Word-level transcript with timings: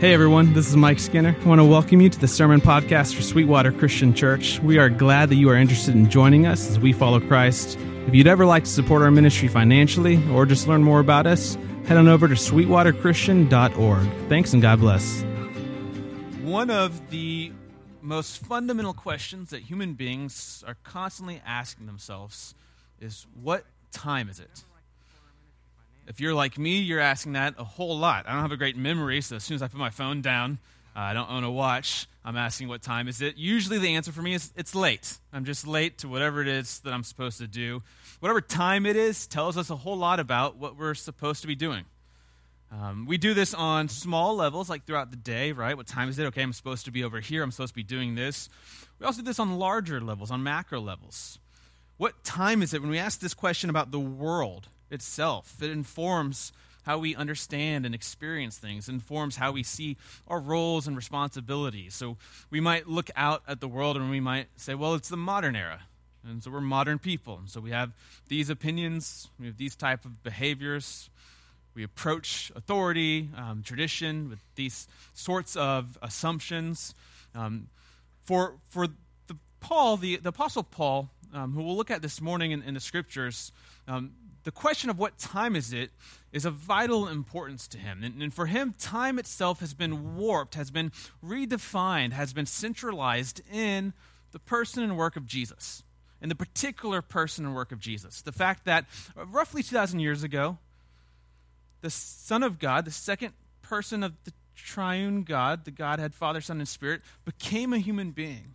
Hey 0.00 0.14
everyone, 0.14 0.52
this 0.52 0.68
is 0.68 0.76
Mike 0.76 1.00
Skinner. 1.00 1.34
I 1.40 1.44
want 1.44 1.58
to 1.58 1.64
welcome 1.64 2.00
you 2.00 2.08
to 2.08 2.20
the 2.20 2.28
Sermon 2.28 2.60
Podcast 2.60 3.16
for 3.16 3.22
Sweetwater 3.22 3.72
Christian 3.72 4.14
Church. 4.14 4.60
We 4.60 4.78
are 4.78 4.88
glad 4.88 5.28
that 5.30 5.34
you 5.34 5.50
are 5.50 5.56
interested 5.56 5.96
in 5.96 6.08
joining 6.08 6.46
us 6.46 6.70
as 6.70 6.78
we 6.78 6.92
follow 6.92 7.18
Christ. 7.18 7.76
If 8.06 8.14
you'd 8.14 8.28
ever 8.28 8.46
like 8.46 8.62
to 8.62 8.70
support 8.70 9.02
our 9.02 9.10
ministry 9.10 9.48
financially 9.48 10.22
or 10.30 10.46
just 10.46 10.68
learn 10.68 10.84
more 10.84 11.00
about 11.00 11.26
us, 11.26 11.56
head 11.86 11.96
on 11.96 12.06
over 12.06 12.28
to 12.28 12.34
sweetwaterchristian.org. 12.34 14.28
Thanks 14.28 14.52
and 14.52 14.62
God 14.62 14.78
bless. 14.78 15.22
One 16.42 16.70
of 16.70 17.10
the 17.10 17.50
most 18.00 18.38
fundamental 18.38 18.94
questions 18.94 19.50
that 19.50 19.62
human 19.62 19.94
beings 19.94 20.62
are 20.64 20.76
constantly 20.84 21.42
asking 21.44 21.86
themselves 21.86 22.54
is 23.00 23.26
what 23.42 23.64
time 23.90 24.28
is 24.28 24.38
it? 24.38 24.62
If 26.08 26.20
you're 26.20 26.32
like 26.32 26.56
me, 26.56 26.78
you're 26.80 27.00
asking 27.00 27.32
that 27.32 27.56
a 27.58 27.64
whole 27.64 27.98
lot. 27.98 28.26
I 28.26 28.32
don't 28.32 28.40
have 28.40 28.50
a 28.50 28.56
great 28.56 28.78
memory, 28.78 29.20
so 29.20 29.36
as 29.36 29.44
soon 29.44 29.56
as 29.56 29.62
I 29.62 29.68
put 29.68 29.78
my 29.78 29.90
phone 29.90 30.22
down, 30.22 30.58
uh, 30.96 31.00
I 31.00 31.12
don't 31.12 31.30
own 31.30 31.44
a 31.44 31.50
watch. 31.50 32.06
I'm 32.24 32.38
asking 32.38 32.68
what 32.68 32.80
time 32.80 33.08
is 33.08 33.20
it. 33.20 33.36
Usually 33.36 33.78
the 33.78 33.94
answer 33.94 34.10
for 34.10 34.22
me 34.22 34.32
is 34.32 34.50
it's 34.56 34.74
late. 34.74 35.18
I'm 35.34 35.44
just 35.44 35.66
late 35.66 35.98
to 35.98 36.08
whatever 36.08 36.40
it 36.40 36.48
is 36.48 36.80
that 36.80 36.94
I'm 36.94 37.04
supposed 37.04 37.38
to 37.38 37.46
do. 37.46 37.82
Whatever 38.20 38.40
time 38.40 38.86
it 38.86 38.96
is 38.96 39.26
tells 39.26 39.58
us 39.58 39.68
a 39.68 39.76
whole 39.76 39.98
lot 39.98 40.18
about 40.18 40.56
what 40.56 40.78
we're 40.78 40.94
supposed 40.94 41.42
to 41.42 41.46
be 41.46 41.54
doing. 41.54 41.84
Um, 42.72 43.04
we 43.06 43.18
do 43.18 43.34
this 43.34 43.52
on 43.52 43.90
small 43.90 44.34
levels, 44.34 44.70
like 44.70 44.86
throughout 44.86 45.10
the 45.10 45.16
day, 45.16 45.52
right? 45.52 45.76
What 45.76 45.86
time 45.86 46.08
is 46.08 46.18
it? 46.18 46.24
Okay, 46.28 46.42
I'm 46.42 46.54
supposed 46.54 46.86
to 46.86 46.90
be 46.90 47.04
over 47.04 47.20
here. 47.20 47.42
I'm 47.42 47.50
supposed 47.50 47.72
to 47.72 47.76
be 47.76 47.82
doing 47.82 48.14
this. 48.14 48.48
We 48.98 49.04
also 49.04 49.20
do 49.20 49.26
this 49.26 49.38
on 49.38 49.58
larger 49.58 50.00
levels, 50.00 50.30
on 50.30 50.42
macro 50.42 50.80
levels. 50.80 51.38
What 51.98 52.24
time 52.24 52.62
is 52.62 52.72
it 52.72 52.80
when 52.80 52.90
we 52.90 52.98
ask 52.98 53.20
this 53.20 53.34
question 53.34 53.68
about 53.68 53.90
the 53.90 54.00
world? 54.00 54.68
Itself. 54.90 55.62
It 55.62 55.70
informs 55.70 56.52
how 56.84 56.98
we 56.98 57.14
understand 57.14 57.84
and 57.84 57.94
experience 57.94 58.56
things, 58.56 58.88
informs 58.88 59.36
how 59.36 59.52
we 59.52 59.62
see 59.62 59.96
our 60.26 60.40
roles 60.40 60.86
and 60.86 60.96
responsibilities. 60.96 61.94
So 61.94 62.16
we 62.50 62.60
might 62.60 62.88
look 62.88 63.10
out 63.14 63.42
at 63.46 63.60
the 63.60 63.68
world 63.68 63.96
and 63.96 64.10
we 64.10 64.20
might 64.20 64.46
say, 64.56 64.74
well, 64.74 64.94
it's 64.94 65.10
the 65.10 65.16
modern 65.16 65.54
era. 65.54 65.82
And 66.26 66.42
so 66.42 66.50
we're 66.50 66.60
modern 66.60 66.98
people. 66.98 67.36
And 67.38 67.48
so 67.48 67.60
we 67.60 67.70
have 67.70 67.92
these 68.28 68.50
opinions, 68.50 69.28
we 69.38 69.46
have 69.46 69.56
these 69.56 69.76
type 69.76 70.04
of 70.04 70.22
behaviors. 70.22 71.10
We 71.74 71.84
approach 71.84 72.50
authority, 72.56 73.28
um, 73.36 73.62
tradition 73.62 74.28
with 74.30 74.40
these 74.56 74.88
sorts 75.14 75.54
of 75.54 75.96
assumptions. 76.02 76.92
Um, 77.36 77.68
for 78.24 78.54
for 78.70 78.88
the 79.28 79.36
Paul, 79.60 79.96
the, 79.96 80.16
the 80.16 80.30
Apostle 80.30 80.64
Paul, 80.64 81.08
um, 81.32 81.52
who 81.52 81.62
we'll 81.62 81.76
look 81.76 81.90
at 81.90 82.02
this 82.02 82.20
morning 82.20 82.50
in, 82.50 82.62
in 82.62 82.74
the 82.74 82.80
scriptures, 82.80 83.52
um, 83.86 84.10
the 84.48 84.52
question 84.52 84.88
of 84.88 84.98
what 84.98 85.18
time 85.18 85.54
is 85.54 85.74
it 85.74 85.90
is 86.32 86.46
of 86.46 86.54
vital 86.54 87.06
importance 87.06 87.68
to 87.68 87.76
him. 87.76 88.02
And, 88.02 88.22
and, 88.22 88.32
for 88.32 88.46
him, 88.46 88.74
time 88.78 89.18
itself 89.18 89.60
has 89.60 89.74
been 89.74 90.16
warped, 90.16 90.54
has 90.54 90.70
been 90.70 90.90
redefined, 91.22 92.12
has 92.12 92.32
been 92.32 92.46
centralized 92.46 93.42
in 93.52 93.92
the 94.32 94.38
person 94.38 94.82
and 94.82 94.96
work 94.96 95.16
of 95.16 95.26
Jesus, 95.26 95.82
in 96.22 96.30
the 96.30 96.34
particular 96.34 97.02
person 97.02 97.44
and 97.44 97.54
work 97.54 97.72
of 97.72 97.78
Jesus. 97.78 98.22
The 98.22 98.32
fact 98.32 98.64
that 98.64 98.86
roughly 99.14 99.62
2,000 99.62 100.00
years 100.00 100.22
ago, 100.22 100.56
the 101.82 101.90
Son 101.90 102.42
of 102.42 102.58
God, 102.58 102.86
the 102.86 102.90
second 102.90 103.34
person 103.60 104.02
of 104.02 104.14
the 104.24 104.32
triune 104.56 105.24
God, 105.24 105.66
the 105.66 105.70
Godhead, 105.70 106.14
Father, 106.14 106.40
Son, 106.40 106.56
and 106.56 106.66
Spirit, 106.66 107.02
became 107.26 107.74
a 107.74 107.78
human 107.78 108.12
being. 108.12 108.54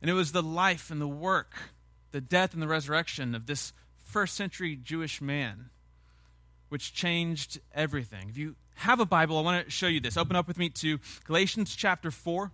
And 0.00 0.10
it 0.10 0.14
was 0.14 0.32
the 0.32 0.42
life 0.42 0.90
and 0.90 1.02
the 1.02 1.06
work, 1.06 1.52
the 2.12 2.22
death 2.22 2.54
and 2.54 2.62
the 2.62 2.66
resurrection 2.66 3.34
of 3.34 3.44
this 3.44 3.74
first 4.12 4.34
century 4.34 4.76
Jewish 4.76 5.22
man, 5.22 5.70
which 6.68 6.92
changed 6.92 7.60
everything. 7.74 8.28
If 8.28 8.36
you 8.36 8.56
have 8.74 9.00
a 9.00 9.06
Bible, 9.06 9.38
I 9.38 9.40
want 9.40 9.64
to 9.64 9.70
show 9.70 9.86
you 9.86 10.00
this. 10.00 10.18
Open 10.18 10.36
up 10.36 10.46
with 10.46 10.58
me 10.58 10.68
to 10.68 10.98
Galatians 11.24 11.74
chapter 11.74 12.10
4. 12.10 12.52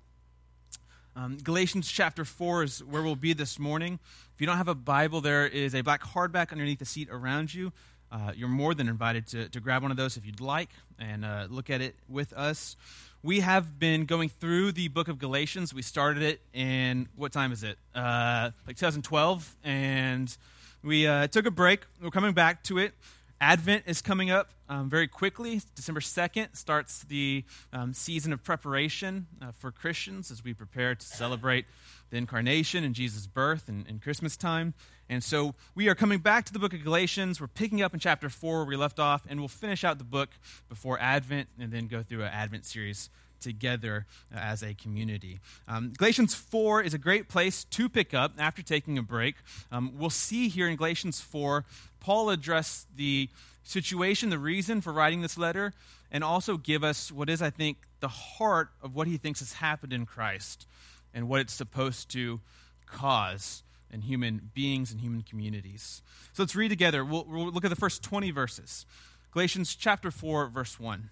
Um, 1.17 1.37
Galatians 1.43 1.91
chapter 1.91 2.25
4 2.25 2.63
is 2.63 2.85
where 2.85 3.03
we'll 3.03 3.17
be 3.17 3.33
this 3.33 3.59
morning. 3.59 3.99
If 4.37 4.41
you 4.41 4.47
don't 4.47 4.57
have 4.57 4.69
a 4.69 4.75
Bible, 4.75 5.21
there 5.21 5.49
is 5.49 5.75
a 5.75 5.81
black 5.81 6.01
hardback 6.03 6.53
underneath 6.53 6.79
the 6.79 6.85
seat 6.85 7.09
around 7.11 7.53
you. 7.53 7.73
Uh, 8.13 8.31
you're 8.37 8.49
more 8.49 8.73
than 8.73 8.89
invited 8.89 9.27
to, 9.27 9.49
to 9.49 9.59
grab 9.59 9.83
one 9.83 9.91
of 9.91 9.97
those 9.97 10.17
if 10.17 10.25
you'd 10.25 10.41
like 10.41 10.71
and 11.01 11.25
uh, 11.25 11.49
look 11.51 11.71
at 11.71 11.81
it 11.81 11.97
with 12.09 12.33
us. 12.35 12.77
We 13.25 13.41
have 13.41 13.81
been 13.81 14.05
going 14.05 14.29
through 14.29 14.73
the 14.73 14.87
book 14.87 15.09
of 15.09 15.19
Galatians. 15.19 15.75
We 15.75 15.83
started 15.83 16.23
it 16.23 16.41
in, 16.53 17.09
what 17.17 17.33
time 17.33 17.51
is 17.51 17.65
it? 17.65 17.79
Uh, 17.97 18.53
like 18.65 18.77
2012. 18.77 19.57
And 19.65 20.37
we 20.83 21.07
uh, 21.07 21.27
took 21.27 21.47
a 21.47 21.51
break. 21.51 21.85
We're 22.01 22.11
coming 22.11 22.33
back 22.33 22.63
to 22.65 22.79
it. 22.79 22.95
Advent 23.41 23.85
is 23.87 24.03
coming 24.03 24.31
up 24.31 24.51
um, 24.69 24.91
very 24.91 25.07
quickly. 25.07 25.61
December 25.75 26.01
2nd 26.01 26.57
starts 26.57 27.05
the 27.05 27.45
um, 27.73 27.93
season 27.95 28.33
of 28.33 28.43
preparation 28.43 29.27
uh, 29.41 29.53
for 29.53 29.71
Christians 29.71 30.31
as 30.31 30.43
we 30.43 30.53
prepare 30.55 30.95
to 30.95 31.07
celebrate 31.07 31.67
the 32.11 32.17
incarnation 32.17 32.83
and 32.83 32.95
Jesus' 32.95 33.27
birth 33.27 33.69
and, 33.69 33.87
and, 33.87 34.03
Christmas 34.03 34.37
time. 34.37 34.75
And 35.09 35.23
so 35.23 35.55
we 35.75 35.89
are 35.89 35.95
coming 35.95 36.19
back 36.19 36.47
to 36.47 36.53
the 36.53 36.59
book 36.59 36.73
of 36.75 36.83
Galatians. 36.83 37.41
We're 37.41 37.47
picking 37.47 37.81
up 37.81 37.95
in 37.95 38.01
chapter 38.01 38.29
4 38.29 38.59
where 38.59 38.65
we 38.67 38.77
left 38.77 38.99
off, 38.99 39.23
and 39.29 39.41
we'll 39.41 39.49
finish 39.49 39.85
out 39.85 39.99
the 39.99 40.05
book 40.05 40.31
before 40.69 40.99
Advent 41.01 41.49
and 41.61 41.71
then 41.71 41.87
go 41.87 42.03
through 42.03 42.23
an 42.23 42.33
Advent 42.33 42.65
series 42.67 43.09
together 43.41 44.07
uh, 44.35 44.39
as 44.39 44.63
a 44.63 44.75
community. 44.75 45.41
Um, 45.67 45.93
Galatians 45.97 46.35
4 46.35 46.83
is 46.83 46.95
a 46.95 46.99
great 46.99 47.29
place 47.29 47.65
to 47.65 47.89
pick 47.89 48.15
up 48.15 48.33
after 48.39 48.63
taking 48.63 48.99
a 48.99 49.03
break. 49.03 49.37
Um, 49.71 49.93
we'll 49.97 50.11
see 50.11 50.49
here 50.49 50.69
in 50.69 50.77
Galatians 50.77 51.21
4, 51.21 51.65
Paul 52.01 52.31
address 52.31 52.87
the 52.95 53.29
situation, 53.65 54.31
the 54.31 54.39
reason 54.39 54.81
for 54.81 54.93
writing 54.93 55.23
this 55.23 55.37
letter, 55.37 55.73
and 56.11 56.25
also 56.25 56.57
give 56.57 56.83
us 56.83 57.13
what 57.13 57.29
is, 57.29 57.43
I 57.43 57.51
think, 57.51 57.79
the 58.01 58.09
heart 58.09 58.71
of 58.83 58.95
what 58.95 59.07
he 59.07 59.17
thinks 59.17 59.41
has 59.41 59.55
happened 59.55 59.93
in 59.93 60.07
Christ 60.07 60.67
and 61.13 61.29
what 61.29 61.41
it's 61.41 61.53
supposed 61.53 62.11
to 62.11 62.41
cause 62.87 63.63
in 63.91 64.03
human 64.03 64.51
beings 64.55 64.93
and 64.93 65.01
human 65.01 65.23
communities. 65.23 66.03
So 66.33 66.43
let's 66.43 66.57
read 66.57 66.69
together. 66.69 67.05
We'll, 67.05 67.25
we'll 67.29 67.51
look 67.51 67.65
at 67.65 67.71
the 67.71 67.77
first 67.77 68.03
20 68.03 68.31
verses. 68.31 68.87
Galatians 69.33 69.75
chapter 69.75 70.11
4, 70.11 70.49
verse 70.49 70.81
1. 70.81 71.11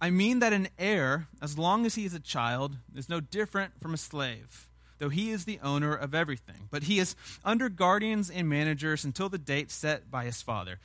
I 0.00 0.10
mean 0.10 0.38
that 0.38 0.52
an 0.52 0.68
heir, 0.78 1.28
as 1.42 1.58
long 1.58 1.84
as 1.84 1.94
he 1.94 2.04
is 2.04 2.14
a 2.14 2.20
child, 2.20 2.76
is 2.94 3.08
no 3.08 3.20
different 3.20 3.80
from 3.80 3.92
a 3.92 3.98
slave, 3.98 4.68
though 4.98 5.10
he 5.10 5.30
is 5.30 5.44
the 5.44 5.60
owner 5.62 5.94
of 5.94 6.14
everything. 6.14 6.68
But 6.70 6.84
he 6.84 6.98
is 6.98 7.14
under 7.44 7.68
guardians 7.68 8.30
and 8.30 8.48
managers 8.48 9.04
until 9.04 9.28
the 9.28 9.38
date 9.38 9.70
set 9.70 10.10
by 10.10 10.24
his 10.24 10.40
father. 10.40 10.78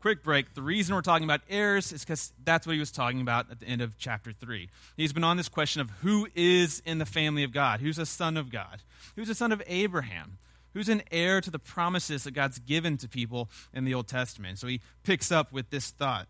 Quick 0.00 0.22
break. 0.22 0.54
The 0.54 0.62
reason 0.62 0.94
we're 0.94 1.02
talking 1.02 1.24
about 1.24 1.40
heirs 1.50 1.92
is 1.92 2.04
because 2.04 2.32
that's 2.44 2.66
what 2.66 2.74
he 2.74 2.80
was 2.80 2.92
talking 2.92 3.20
about 3.20 3.50
at 3.50 3.60
the 3.60 3.66
end 3.66 3.82
of 3.82 3.98
chapter 3.98 4.32
3. 4.32 4.68
He's 4.96 5.12
been 5.12 5.24
on 5.24 5.36
this 5.36 5.48
question 5.48 5.82
of 5.82 5.90
who 6.02 6.28
is 6.34 6.80
in 6.86 6.98
the 6.98 7.06
family 7.06 7.42
of 7.42 7.52
God, 7.52 7.80
who's 7.80 7.98
a 7.98 8.06
son 8.06 8.36
of 8.36 8.50
God, 8.50 8.82
who's 9.16 9.28
a 9.28 9.34
son 9.34 9.52
of 9.52 9.62
Abraham 9.66 10.38
who's 10.72 10.88
an 10.88 11.02
heir 11.10 11.40
to 11.40 11.50
the 11.50 11.58
promises 11.58 12.24
that 12.24 12.32
God's 12.32 12.58
given 12.58 12.96
to 12.98 13.08
people 13.08 13.50
in 13.72 13.84
the 13.84 13.94
Old 13.94 14.08
Testament. 14.08 14.58
So 14.58 14.66
he 14.66 14.80
picks 15.02 15.32
up 15.32 15.52
with 15.52 15.70
this 15.70 15.90
thought. 15.90 16.28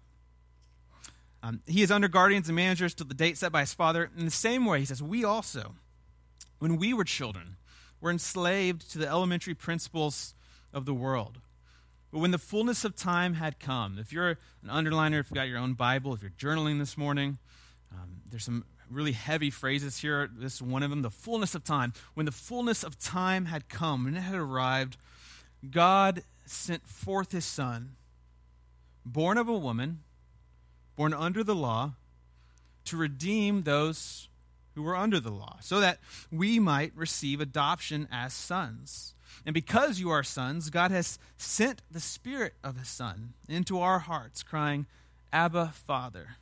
Um, 1.43 1.63
he 1.67 1.83
is 1.83 1.91
under 1.91 2.09
guardians 2.09 2.49
and 2.49 2.57
managers 2.57 2.95
till 2.95 3.07
the 3.07 3.15
date 3.15 3.39
set 3.39 3.53
by 3.53 3.61
his 3.61 3.73
father. 3.73 4.11
In 4.17 4.25
the 4.25 4.31
same 4.31 4.67
way, 4.67 4.81
he 4.81 4.85
says, 4.85 5.03
we 5.03 5.25
also, 5.25 5.75
when 6.59 6.77
we 6.77 6.93
were 6.93 7.05
children, 7.05 7.57
were 8.01 8.11
enslaved 8.11 8.91
to 8.93 8.99
the 8.99 9.09
elementary 9.09 9.55
principles 9.55 10.35
of 10.73 10.85
the 10.85 10.95
world. 10.95 11.39
But 12.13 12.19
when 12.19 12.31
the 12.31 12.39
fullness 12.39 12.85
of 12.85 12.97
time 12.97 13.35
had 13.35 13.59
come, 13.59 13.99
if 13.99 14.13
you're 14.13 14.31
an 14.31 14.69
underliner, 14.69 15.21
if 15.21 15.31
you've 15.31 15.35
got 15.35 15.49
your 15.49 15.59
own 15.59 15.75
Bible, 15.75 16.13
if 16.13 16.23
you're 16.23 16.31
journaling 16.31 16.79
this 16.79 16.99
morning, 16.99 17.39
um, 17.93 18.23
there's 18.29 18.45
some 18.45 18.65
really 18.91 19.13
heavy 19.13 19.51
phrases 19.51 19.99
here. 19.99 20.29
This 20.33 20.57
is 20.57 20.63
one 20.63 20.83
of 20.83 20.91
them 20.91 21.03
the 21.03 21.11
fullness 21.11 21.55
of 21.55 21.65
time. 21.65 21.93
When 22.15 22.27
the 22.27 22.33
fullness 22.33 22.83
of 22.83 22.99
time 22.99 23.47
had 23.47 23.69
come, 23.69 24.05
when 24.05 24.17
it 24.17 24.21
had 24.21 24.35
arrived, 24.35 24.97
God 25.71 26.25
sent 26.45 26.87
forth 26.87 27.33
his 27.33 27.45
Son, 27.45 27.97
born 29.07 29.39
of 29.39 29.49
a 29.49 29.57
woman 29.57 30.01
born 31.01 31.15
under 31.15 31.43
the 31.43 31.55
law, 31.55 31.95
to 32.85 32.95
redeem 32.95 33.63
those 33.63 34.29
who 34.75 34.83
were 34.83 34.95
under 34.95 35.19
the 35.19 35.31
law, 35.31 35.57
so 35.63 35.81
that 35.81 35.99
we 36.31 36.59
might 36.59 36.93
receive 36.95 37.41
adoption 37.41 38.07
as 38.13 38.35
sons. 38.35 39.15
And 39.47 39.55
because 39.55 39.99
you 39.99 40.11
are 40.11 40.23
sons, 40.23 40.69
God 40.69 40.91
has 40.91 41.19
sent 41.39 41.81
the 41.91 42.01
Spirit 42.01 42.53
of 42.63 42.77
His 42.77 42.89
Son 42.89 43.33
into 43.49 43.81
our 43.81 44.01
hearts, 44.01 44.43
crying, 44.43 44.85
Abba, 45.33 45.73
Father. 45.73 46.37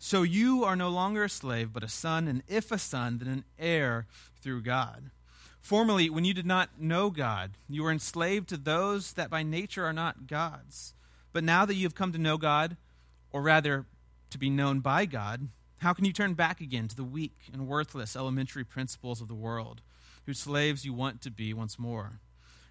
So 0.00 0.24
you 0.24 0.64
are 0.64 0.74
no 0.74 0.88
longer 0.88 1.22
a 1.22 1.30
slave, 1.30 1.72
but 1.72 1.84
a 1.84 1.88
son, 1.88 2.26
and 2.26 2.42
if 2.48 2.72
a 2.72 2.78
son, 2.78 3.18
then 3.18 3.28
an 3.28 3.44
heir 3.56 4.08
through 4.42 4.62
God. 4.62 5.12
Formerly, 5.60 6.10
when 6.10 6.24
you 6.24 6.34
did 6.34 6.44
not 6.44 6.80
know 6.80 7.10
God, 7.10 7.52
you 7.68 7.84
were 7.84 7.92
enslaved 7.92 8.48
to 8.48 8.56
those 8.56 9.12
that 9.12 9.30
by 9.30 9.44
nature 9.44 9.86
are 9.86 9.92
not 9.92 10.26
God's. 10.26 10.92
But 11.32 11.44
now 11.44 11.64
that 11.64 11.74
you 11.74 11.84
have 11.84 11.94
come 11.94 12.10
to 12.10 12.18
know 12.18 12.36
God, 12.36 12.76
or 13.32 13.42
rather 13.42 13.86
to 14.30 14.38
be 14.38 14.50
known 14.50 14.80
by 14.80 15.06
God, 15.06 15.48
how 15.78 15.92
can 15.92 16.04
you 16.04 16.12
turn 16.12 16.34
back 16.34 16.60
again 16.60 16.88
to 16.88 16.96
the 16.96 17.04
weak 17.04 17.36
and 17.52 17.68
worthless 17.68 18.16
elementary 18.16 18.64
principles 18.64 19.20
of 19.20 19.28
the 19.28 19.34
world, 19.34 19.82
whose 20.24 20.38
slaves 20.38 20.84
you 20.84 20.94
want 20.94 21.20
to 21.22 21.30
be 21.30 21.52
once 21.52 21.78
more? 21.78 22.20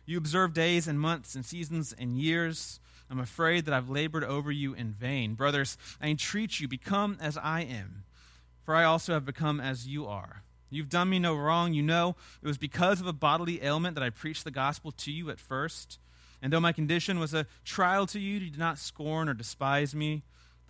You 0.05 0.17
observe 0.17 0.53
days 0.53 0.87
and 0.87 0.99
months 0.99 1.35
and 1.35 1.45
seasons 1.45 1.93
and 1.97 2.17
years. 2.17 2.79
I'm 3.09 3.19
afraid 3.19 3.65
that 3.65 3.73
I've 3.73 3.89
labored 3.89 4.23
over 4.23 4.51
you 4.51 4.73
in 4.73 4.91
vain. 4.91 5.35
Brothers, 5.35 5.77
I 6.01 6.07
entreat 6.07 6.59
you, 6.59 6.67
become 6.67 7.17
as 7.21 7.37
I 7.37 7.61
am. 7.61 8.03
for 8.63 8.75
I 8.75 8.83
also 8.83 9.13
have 9.13 9.25
become 9.25 9.61
as 9.61 9.87
you 9.87 10.07
are. 10.07 10.41
You've 10.71 10.89
done 10.89 11.09
me 11.09 11.19
no 11.19 11.35
wrong. 11.35 11.73
You 11.73 11.83
know 11.83 12.15
it 12.41 12.47
was 12.47 12.57
because 12.57 12.99
of 12.99 13.07
a 13.07 13.13
bodily 13.13 13.63
ailment 13.63 13.95
that 13.95 14.03
I 14.03 14.09
preached 14.09 14.43
the 14.43 14.51
gospel 14.51 14.91
to 14.91 15.11
you 15.11 15.29
at 15.29 15.39
first. 15.39 15.99
And 16.41 16.51
though 16.51 16.59
my 16.59 16.71
condition 16.71 17.19
was 17.19 17.33
a 17.33 17.45
trial 17.63 18.07
to 18.07 18.19
you, 18.19 18.39
you 18.39 18.49
did 18.49 18.59
not 18.59 18.79
scorn 18.79 19.29
or 19.29 19.33
despise 19.33 19.95
me, 19.95 20.23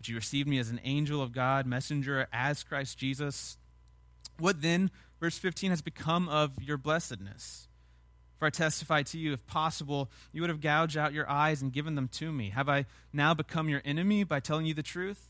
but 0.06 0.10
you 0.10 0.16
received 0.18 0.48
me 0.48 0.60
as 0.60 0.70
an 0.70 0.80
angel 0.84 1.20
of 1.20 1.32
God, 1.32 1.66
messenger 1.66 2.28
as 2.32 2.64
Christ 2.64 2.96
Jesus. 2.96 3.58
What 4.38 4.62
then, 4.62 4.92
verse 5.20 5.40
15, 5.40 5.72
has 5.72 5.82
become 5.82 6.30
of 6.30 6.52
your 6.62 6.78
blessedness? 6.78 7.68
For 8.38 8.46
I 8.46 8.52
testify 8.52 9.02
to 9.02 9.18
you, 9.18 9.34
if 9.34 9.48
possible, 9.48 10.12
you 10.32 10.42
would 10.42 10.52
have 10.52 10.62
gouged 10.62 10.96
out 10.96 11.12
your 11.12 11.28
eyes 11.28 11.64
and 11.64 11.74
given 11.74 11.96
them 11.96 12.08
to 12.10 12.32
me. 12.32 12.52
Have 12.52 12.70
I 12.70 12.86
now 13.14 13.34
become 13.34 13.68
your 13.68 13.82
enemy 13.84 14.24
by 14.24 14.40
telling 14.40 14.68
you 14.68 14.76
the 14.76 14.84
truth? 14.84 15.28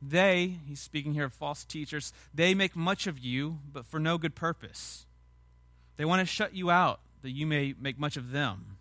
They, 0.00 0.56
he's 0.66 0.80
speaking 0.80 1.12
here 1.12 1.26
of 1.26 1.34
false 1.34 1.62
teachers, 1.62 2.14
they 2.32 2.54
make 2.54 2.74
much 2.74 3.06
of 3.06 3.18
you, 3.18 3.58
but 3.70 3.84
for 3.84 4.00
no 4.00 4.16
good 4.16 4.34
purpose. 4.34 5.04
They 5.98 6.06
want 6.06 6.20
to 6.20 6.26
shut 6.26 6.54
you 6.54 6.70
out, 6.70 7.00
that 7.20 7.32
you 7.32 7.46
may 7.46 7.74
make 7.78 7.98
much 7.98 8.16
of 8.16 8.30
them. 8.30 8.78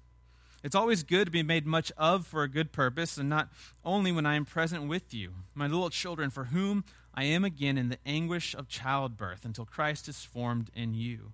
It's 0.63 0.75
always 0.75 1.03
good 1.03 1.25
to 1.25 1.31
be 1.31 1.41
made 1.41 1.65
much 1.65 1.91
of 1.97 2.27
for 2.27 2.43
a 2.43 2.47
good 2.47 2.71
purpose, 2.71 3.17
and 3.17 3.27
not 3.27 3.49
only 3.83 4.11
when 4.11 4.25
I 4.27 4.35
am 4.35 4.45
present 4.45 4.87
with 4.87 5.13
you, 5.13 5.33
my 5.55 5.65
little 5.65 5.89
children, 5.89 6.29
for 6.29 6.45
whom 6.45 6.83
I 7.15 7.23
am 7.23 7.43
again 7.43 7.77
in 7.77 7.89
the 7.89 7.97
anguish 8.05 8.53
of 8.53 8.69
childbirth 8.69 9.43
until 9.43 9.65
Christ 9.65 10.07
is 10.07 10.23
formed 10.23 10.69
in 10.75 10.93
you. 10.93 11.33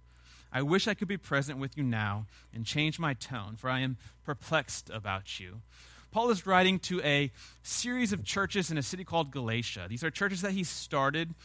I 0.51 0.61
wish 0.61 0.87
I 0.87 0.93
could 0.93 1.09
be 1.09 1.17
present 1.17 1.59
with 1.59 1.77
you 1.77 1.83
now 1.83 2.25
and 2.53 2.65
change 2.65 2.99
my 2.99 3.13
tone, 3.13 3.55
for 3.57 3.69
I 3.69 3.81
am 3.81 3.97
perplexed 4.25 4.89
about 4.89 5.39
you. 5.39 5.61
Paul 6.11 6.29
is 6.29 6.47
writing 6.47 6.79
to 6.79 7.01
a 7.01 7.31
series 7.63 8.13
of 8.13 8.23
churches 8.23 8.71
in 8.71 8.77
a 8.77 8.81
city 8.81 9.03
called 9.03 9.31
Galatia. 9.31 9.87
These 9.89 10.05
are 10.05 10.09
churches 10.09 10.41
that 10.41 10.53
he 10.53 10.63
started. 10.63 11.35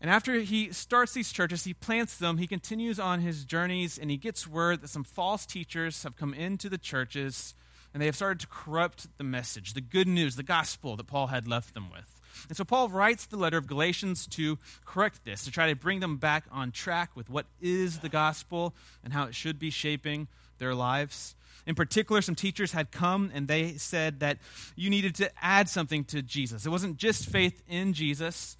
And 0.00 0.10
after 0.10 0.34
he 0.40 0.72
starts 0.72 1.12
these 1.12 1.32
churches, 1.32 1.64
he 1.64 1.74
plants 1.74 2.16
them, 2.16 2.38
he 2.38 2.46
continues 2.46 3.00
on 3.00 3.20
his 3.20 3.44
journeys, 3.44 3.98
and 3.98 4.10
he 4.10 4.16
gets 4.16 4.46
word 4.46 4.80
that 4.82 4.88
some 4.88 5.04
false 5.04 5.44
teachers 5.44 6.04
have 6.04 6.16
come 6.16 6.32
into 6.32 6.68
the 6.68 6.78
churches 6.78 7.54
and 7.92 8.02
they 8.02 8.06
have 8.06 8.16
started 8.16 8.40
to 8.40 8.46
corrupt 8.46 9.06
the 9.16 9.24
message, 9.24 9.74
the 9.74 9.80
good 9.80 10.06
news, 10.06 10.36
the 10.36 10.42
gospel 10.42 10.96
that 10.96 11.06
Paul 11.06 11.28
had 11.28 11.48
left 11.48 11.74
them 11.74 11.90
with. 11.90 12.20
And 12.48 12.56
so 12.56 12.64
Paul 12.64 12.90
writes 12.90 13.26
the 13.26 13.36
letter 13.36 13.56
of 13.56 13.66
Galatians 13.66 14.26
to 14.28 14.58
correct 14.84 15.24
this, 15.24 15.44
to 15.44 15.50
try 15.50 15.70
to 15.70 15.74
bring 15.74 16.00
them 16.00 16.18
back 16.18 16.44
on 16.52 16.70
track 16.70 17.16
with 17.16 17.30
what 17.30 17.46
is 17.60 18.00
the 18.00 18.08
gospel 18.08 18.74
and 19.02 19.12
how 19.12 19.24
it 19.24 19.34
should 19.34 19.58
be 19.58 19.70
shaping 19.70 20.28
their 20.58 20.74
lives. 20.74 21.34
In 21.66 21.74
particular, 21.74 22.20
some 22.20 22.34
teachers 22.34 22.72
had 22.72 22.90
come 22.90 23.30
and 23.34 23.48
they 23.48 23.72
said 23.78 24.20
that 24.20 24.38
you 24.76 24.90
needed 24.90 25.14
to 25.16 25.30
add 25.42 25.68
something 25.68 26.04
to 26.04 26.22
Jesus. 26.22 26.66
It 26.66 26.70
wasn't 26.70 26.98
just 26.98 27.26
faith 27.26 27.62
in 27.68 27.94
Jesus 27.94 28.56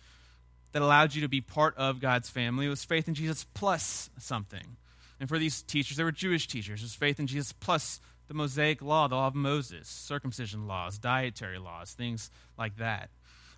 that 0.72 0.82
allowed 0.82 1.14
you 1.14 1.22
to 1.22 1.28
be 1.28 1.40
part 1.40 1.76
of 1.76 2.00
God's 2.00 2.28
family, 2.28 2.66
it 2.66 2.70
was 2.70 2.84
faith 2.84 3.08
in 3.08 3.14
Jesus 3.14 3.44
plus 3.54 4.10
something. 4.18 4.76
And 5.20 5.28
for 5.28 5.38
these 5.38 5.62
teachers, 5.62 5.96
they 5.96 6.04
were 6.04 6.12
Jewish 6.12 6.46
teachers. 6.46 6.80
It 6.80 6.84
was 6.84 6.94
faith 6.94 7.18
in 7.18 7.26
Jesus 7.26 7.52
plus 7.52 8.00
the 8.28 8.34
Mosaic 8.34 8.82
law, 8.82 9.08
the 9.08 9.16
law 9.16 9.26
of 9.26 9.34
Moses, 9.34 9.88
circumcision 9.88 10.66
laws, 10.66 10.98
dietary 10.98 11.58
laws, 11.58 11.92
things 11.92 12.30
like 12.58 12.76
that. 12.76 13.10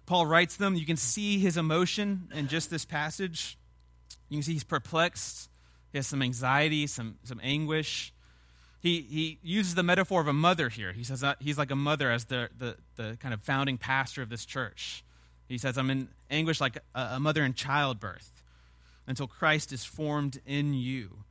Paul 0.06 0.26
writes 0.26 0.56
them. 0.56 0.74
You 0.74 0.86
can 0.86 0.96
see 0.96 1.38
his 1.38 1.56
emotion 1.56 2.28
in 2.34 2.48
just 2.48 2.70
this 2.70 2.84
passage. 2.84 3.58
You 4.28 4.36
can 4.36 4.42
see 4.42 4.54
he's 4.54 4.64
perplexed. 4.64 5.50
He 5.92 5.98
has 5.98 6.06
some 6.06 6.22
anxiety, 6.22 6.86
some, 6.86 7.16
some 7.24 7.40
anguish 7.42 8.12
he, 8.80 9.02
he 9.02 9.38
uses 9.42 9.74
the 9.74 9.82
metaphor 9.82 10.20
of 10.20 10.26
a 10.26 10.32
mother 10.32 10.68
here. 10.70 10.92
He 10.92 11.04
says 11.04 11.22
he's 11.38 11.58
like 11.58 11.70
a 11.70 11.76
mother 11.76 12.10
as 12.10 12.24
the, 12.24 12.48
the, 12.56 12.76
the 12.96 13.18
kind 13.20 13.34
of 13.34 13.42
founding 13.42 13.76
pastor 13.76 14.22
of 14.22 14.30
this 14.30 14.46
church. 14.46 15.04
He 15.50 15.58
says, 15.58 15.76
I'm 15.76 15.91
in 15.91 16.08
anguish 16.31 16.61
like 16.61 16.79
a, 16.94 17.19
mother 17.19 17.44
in 17.44 17.55
childbirth 17.55 18.31
until 19.08 19.26
Christ 19.26 19.73
is 19.73 19.85
formed 19.85 20.41
in 20.47 20.75
you. 20.75 21.25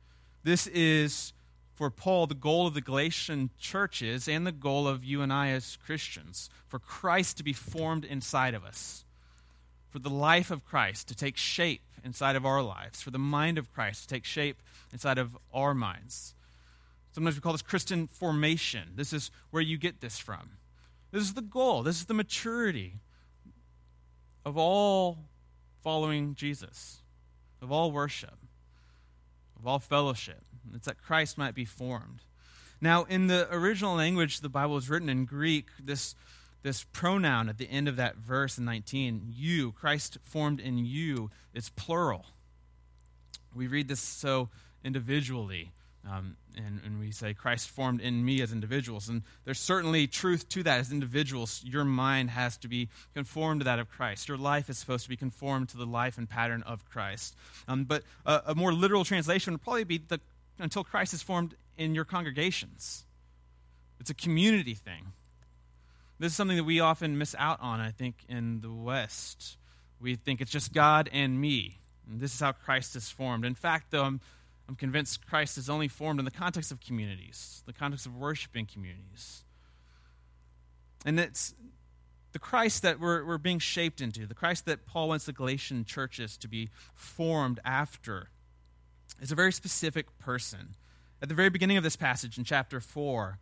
This 0.44 0.66
is, 0.66 1.32
for 1.72 1.88
Paul, 1.88 2.26
the 2.26 2.34
goal 2.34 2.66
of 2.66 2.74
the 2.74 2.82
Galatian 2.82 3.48
churches 3.58 4.28
and 4.28 4.46
the 4.46 4.52
goal 4.52 4.86
of 4.86 5.02
you 5.02 5.22
and 5.22 5.32
I 5.32 5.48
as 5.48 5.78
Christians 5.86 6.50
for 6.68 6.78
Christ 6.78 7.38
to 7.38 7.42
be 7.42 7.54
formed 7.54 8.04
inside 8.04 8.52
of 8.52 8.62
us, 8.62 9.06
for 9.88 10.00
the 10.00 10.10
life 10.10 10.50
of 10.50 10.66
Christ 10.66 11.08
to 11.08 11.14
take 11.14 11.38
shape 11.38 11.80
inside 12.04 12.36
of 12.36 12.44
our 12.44 12.62
lives, 12.62 13.00
for 13.00 13.10
the 13.10 13.18
mind 13.18 13.56
of 13.56 13.72
Christ 13.72 14.02
to 14.02 14.14
take 14.14 14.26
shape 14.26 14.58
inside 14.92 15.16
of 15.16 15.34
our 15.54 15.72
minds. 15.72 16.34
Sometimes 17.12 17.36
we 17.36 17.40
call 17.40 17.52
this 17.52 17.62
Christian 17.62 18.06
formation. 18.06 18.90
This 18.96 19.14
is 19.14 19.30
where 19.50 19.62
you 19.62 19.78
get 19.78 20.02
this 20.02 20.18
from. 20.18 20.58
This 21.10 21.22
is 21.22 21.32
the 21.32 21.40
goal, 21.40 21.82
this 21.82 21.96
is 21.96 22.04
the 22.04 22.12
maturity 22.12 22.96
of 24.44 24.56
all 24.56 25.18
following 25.82 26.34
Jesus, 26.34 27.02
of 27.62 27.72
all 27.72 27.92
worship, 27.92 28.38
of 29.58 29.66
all 29.66 29.78
fellowship. 29.78 30.42
It's 30.74 30.86
that 30.86 31.02
Christ 31.02 31.38
might 31.38 31.54
be 31.54 31.64
formed. 31.64 32.22
Now, 32.80 33.04
in 33.04 33.26
the 33.26 33.52
original 33.54 33.94
language, 33.94 34.40
the 34.40 34.48
Bible 34.48 34.76
is 34.76 34.88
written 34.88 35.08
in 35.08 35.26
Greek. 35.26 35.66
This, 35.82 36.14
this 36.62 36.84
pronoun 36.92 37.48
at 37.48 37.58
the 37.58 37.68
end 37.68 37.88
of 37.88 37.96
that 37.96 38.16
verse 38.16 38.56
in 38.56 38.64
19, 38.64 39.26
you, 39.28 39.72
Christ 39.72 40.18
formed 40.24 40.60
in 40.60 40.78
you, 40.78 41.30
it's 41.52 41.70
plural. 41.70 42.26
We 43.54 43.66
read 43.66 43.88
this 43.88 44.00
so 44.00 44.48
individually. 44.84 45.72
Um, 46.08 46.36
and, 46.56 46.80
and 46.84 46.98
we 46.98 47.10
say 47.10 47.34
Christ 47.34 47.68
formed 47.68 48.00
in 48.00 48.24
me 48.24 48.40
as 48.40 48.52
individuals. 48.52 49.08
And 49.08 49.22
there's 49.44 49.58
certainly 49.58 50.06
truth 50.06 50.48
to 50.50 50.62
that 50.62 50.80
as 50.80 50.92
individuals. 50.92 51.62
Your 51.64 51.84
mind 51.84 52.30
has 52.30 52.56
to 52.58 52.68
be 52.68 52.88
conformed 53.12 53.60
to 53.60 53.64
that 53.64 53.78
of 53.78 53.90
Christ. 53.90 54.26
Your 54.26 54.38
life 54.38 54.70
is 54.70 54.78
supposed 54.78 55.04
to 55.04 55.10
be 55.10 55.16
conformed 55.16 55.68
to 55.70 55.76
the 55.76 55.84
life 55.84 56.16
and 56.16 56.28
pattern 56.28 56.62
of 56.62 56.88
Christ. 56.88 57.36
Um, 57.68 57.84
but 57.84 58.02
a, 58.24 58.42
a, 58.46 58.54
more 58.54 58.72
literal 58.72 59.04
translation 59.04 59.52
would 59.52 59.62
probably 59.62 59.84
be 59.84 59.98
the, 59.98 60.20
until 60.58 60.84
Christ 60.84 61.12
is 61.12 61.22
formed 61.22 61.54
in 61.76 61.94
your 61.94 62.04
congregations. 62.04 63.04
It's 64.00 64.10
a 64.10 64.14
community 64.14 64.74
thing. 64.74 65.12
This 66.18 66.32
is 66.32 66.36
something 66.36 66.56
that 66.56 66.64
we 66.64 66.80
often 66.80 67.18
miss 67.18 67.34
out 67.38 67.60
on, 67.60 67.80
I 67.80 67.90
think, 67.90 68.14
in 68.28 68.60
the 68.60 68.72
West. 68.72 69.56
We 70.00 70.16
think 70.16 70.40
it's 70.40 70.50
just 70.50 70.72
God 70.72 71.10
and 71.12 71.38
me. 71.38 71.78
And 72.10 72.20
this 72.20 72.34
is 72.34 72.40
how 72.40 72.52
Christ 72.52 72.96
is 72.96 73.08
formed. 73.08 73.44
In 73.44 73.54
fact, 73.54 73.90
though, 73.90 74.18
I'm 74.70 74.76
convinced 74.76 75.26
Christ 75.26 75.58
is 75.58 75.68
only 75.68 75.88
formed 75.88 76.20
in 76.20 76.24
the 76.24 76.30
context 76.30 76.70
of 76.70 76.78
communities, 76.78 77.64
the 77.66 77.72
context 77.72 78.06
of 78.06 78.16
worshiping 78.16 78.66
communities. 78.66 79.42
And 81.04 81.18
it's 81.18 81.54
the 82.30 82.38
Christ 82.38 82.82
that 82.82 83.00
we're, 83.00 83.24
we're 83.24 83.36
being 83.36 83.58
shaped 83.58 84.00
into, 84.00 84.28
the 84.28 84.34
Christ 84.34 84.66
that 84.66 84.86
Paul 84.86 85.08
wants 85.08 85.24
the 85.24 85.32
Galatian 85.32 85.84
churches 85.84 86.36
to 86.36 86.46
be 86.46 86.70
formed 86.94 87.58
after, 87.64 88.30
is 89.20 89.32
a 89.32 89.34
very 89.34 89.52
specific 89.52 90.16
person. 90.20 90.76
At 91.20 91.28
the 91.28 91.34
very 91.34 91.50
beginning 91.50 91.76
of 91.76 91.82
this 91.82 91.96
passage 91.96 92.38
in 92.38 92.44
chapter 92.44 92.78
4, 92.78 93.40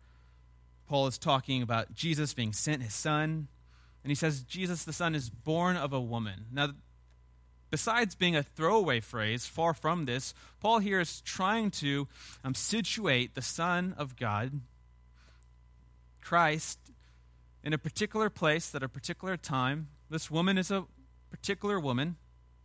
Paul 0.87 1.05
is 1.05 1.19
talking 1.19 1.61
about 1.61 1.93
Jesus 1.93 2.33
being 2.33 2.53
sent, 2.53 2.81
his 2.81 2.95
son, 2.95 3.49
and 4.03 4.09
he 4.09 4.15
says, 4.15 4.41
Jesus 4.41 4.83
the 4.83 4.93
Son 4.93 5.13
is 5.13 5.29
born 5.29 5.77
of 5.77 5.93
a 5.93 6.01
woman. 6.01 6.45
Now, 6.51 6.69
besides 7.69 8.15
being 8.15 8.35
a 8.35 8.43
throwaway 8.43 8.99
phrase, 8.99 9.45
far 9.45 9.73
from 9.73 10.05
this, 10.05 10.33
Paul 10.59 10.79
here 10.79 10.99
is 10.99 11.21
trying 11.21 11.71
to 11.71 12.07
um, 12.43 12.55
situate 12.55 13.35
the 13.35 13.41
Son 13.41 13.93
of 13.97 14.15
God, 14.15 14.61
Christ, 16.21 16.79
in 17.63 17.73
a 17.73 17.77
particular 17.77 18.29
place 18.29 18.73
at 18.73 18.83
a 18.83 18.89
particular 18.89 19.37
time. 19.37 19.89
This 20.09 20.31
woman 20.31 20.57
is 20.57 20.71
a 20.71 20.85
particular 21.29 21.79
woman. 21.79 22.15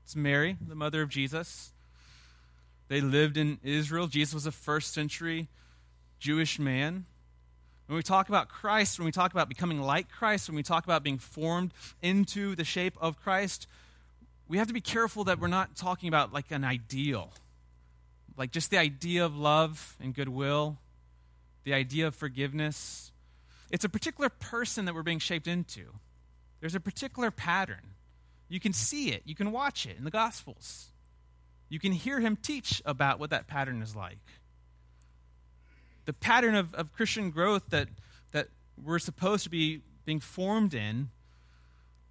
It's 0.04 0.16
Mary, 0.16 0.56
the 0.66 0.74
mother 0.74 1.02
of 1.02 1.08
Jesus. 1.08 1.72
They 2.88 3.00
lived 3.00 3.36
in 3.36 3.58
Israel. 3.62 4.06
Jesus 4.06 4.34
was 4.34 4.46
a 4.46 4.52
first 4.52 4.92
century 4.92 5.48
Jewish 6.18 6.58
man. 6.58 7.06
When 7.86 7.96
we 7.96 8.02
talk 8.02 8.28
about 8.28 8.48
Christ, 8.48 8.98
when 8.98 9.06
we 9.06 9.12
talk 9.12 9.32
about 9.32 9.48
becoming 9.48 9.80
like 9.80 10.10
Christ, 10.10 10.48
when 10.48 10.56
we 10.56 10.62
talk 10.62 10.84
about 10.84 11.02
being 11.02 11.18
formed 11.18 11.72
into 12.00 12.54
the 12.54 12.64
shape 12.64 12.96
of 13.00 13.20
Christ, 13.20 13.66
we 14.48 14.58
have 14.58 14.66
to 14.66 14.74
be 14.74 14.80
careful 14.80 15.24
that 15.24 15.38
we're 15.38 15.48
not 15.48 15.76
talking 15.76 16.08
about 16.08 16.32
like 16.32 16.50
an 16.50 16.64
ideal, 16.64 17.32
like 18.36 18.50
just 18.50 18.70
the 18.70 18.78
idea 18.78 19.24
of 19.24 19.36
love 19.36 19.96
and 20.00 20.14
goodwill, 20.14 20.78
the 21.64 21.74
idea 21.74 22.06
of 22.06 22.14
forgiveness. 22.14 23.12
It's 23.70 23.84
a 23.84 23.88
particular 23.88 24.28
person 24.28 24.84
that 24.84 24.94
we're 24.94 25.02
being 25.02 25.18
shaped 25.18 25.48
into. 25.48 25.86
There's 26.60 26.74
a 26.74 26.80
particular 26.80 27.30
pattern. 27.30 27.94
You 28.48 28.60
can 28.60 28.72
see 28.72 29.10
it, 29.10 29.22
you 29.24 29.34
can 29.34 29.52
watch 29.52 29.86
it 29.86 29.96
in 29.96 30.04
the 30.04 30.10
Gospels. 30.10 30.90
You 31.68 31.80
can 31.80 31.92
hear 31.92 32.20
him 32.20 32.36
teach 32.36 32.82
about 32.84 33.18
what 33.18 33.30
that 33.30 33.46
pattern 33.46 33.82
is 33.82 33.96
like. 33.96 34.18
The 36.04 36.12
pattern 36.12 36.54
of, 36.54 36.74
of 36.74 36.92
Christian 36.92 37.30
growth 37.30 37.70
that, 37.70 37.88
that 38.32 38.48
we're 38.82 38.98
supposed 38.98 39.44
to 39.44 39.50
be 39.50 39.80
being 40.04 40.20
formed 40.20 40.74
in 40.74 41.08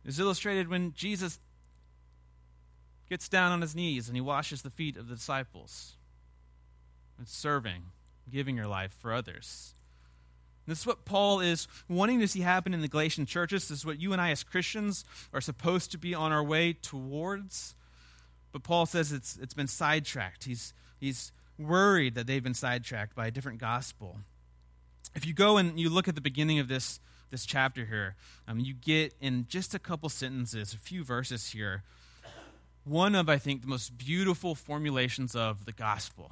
is 0.04 0.20
illustrated 0.20 0.68
when 0.68 0.94
Jesus 0.94 1.40
gets 3.10 3.30
down 3.30 3.52
on 3.52 3.62
his 3.62 3.76
knees 3.76 4.08
and 4.08 4.16
he 4.16 4.22
washes 4.22 4.62
the 4.62 4.70
feet 4.70 4.98
of 4.98 5.08
the 5.08 5.16
disciples. 5.16 5.94
It's 7.22 7.36
serving, 7.36 7.84
giving 8.32 8.56
your 8.56 8.68
life 8.68 8.96
for 9.00 9.14
others. 9.14 9.74
This 10.66 10.80
is 10.80 10.88
what 10.88 11.06
Paul 11.06 11.42
is 11.42 11.68
wanting 11.90 12.20
to 12.22 12.28
see 12.28 12.40
happen 12.40 12.74
in 12.74 12.82
the 12.82 12.88
Galatian 12.88 13.26
churches. 13.26 13.68
This 13.68 13.80
is 13.80 13.86
what 13.86 14.00
you 14.00 14.14
and 14.14 14.22
I, 14.22 14.32
as 14.32 14.44
Christians, 14.44 15.04
are 15.34 15.42
supposed 15.42 15.92
to 15.92 15.98
be 15.98 16.14
on 16.14 16.32
our 16.32 16.44
way 16.44 16.74
towards. 16.74 17.76
But 18.52 18.64
Paul 18.64 18.86
says 18.86 19.12
it's, 19.12 19.38
it's 19.38 19.54
been 19.54 19.68
sidetracked. 19.68 20.46
He's, 20.46 20.74
he's 21.00 21.32
worried 21.58 22.16
that 22.16 22.28
they've 22.28 22.44
been 22.44 22.54
sidetracked 22.54 23.16
by 23.16 23.28
a 23.28 23.32
different 23.32 23.60
gospel. 23.60 24.20
If 25.16 25.26
you 25.26 25.34
go 25.34 25.58
and 25.58 25.80
you 25.80 25.90
look 25.90 26.08
at 26.08 26.16
the 26.16 26.22
beginning 26.22 26.60
of 26.60 26.68
this, 26.70 27.00
this 27.30 27.46
chapter 27.46 27.86
here, 27.86 28.16
um, 28.48 28.60
you 28.60 28.74
get 28.74 29.14
in 29.20 29.46
just 29.50 29.74
a 29.74 29.80
couple 29.80 30.08
sentences, 30.08 30.74
a 30.74 30.78
few 30.78 31.04
verses 31.04 31.52
here, 31.52 31.84
one 32.84 33.16
of, 33.16 33.30
I 33.30 33.38
think, 33.38 33.62
the 33.62 33.68
most 33.68 33.98
beautiful 33.98 34.56
formulations 34.56 35.36
of 35.36 35.66
the 35.66 35.72
gospel. 35.72 36.32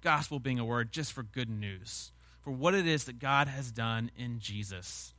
Gospel 0.00 0.38
being 0.38 0.58
a 0.58 0.64
word 0.64 0.92
just 0.92 1.12
for 1.12 1.22
good 1.22 1.50
news, 1.50 2.12
for 2.42 2.50
what 2.50 2.74
it 2.74 2.86
is 2.86 3.04
that 3.04 3.18
God 3.18 3.48
has 3.48 3.70
done 3.70 4.10
in 4.16 4.38
Jesus, 4.38 5.14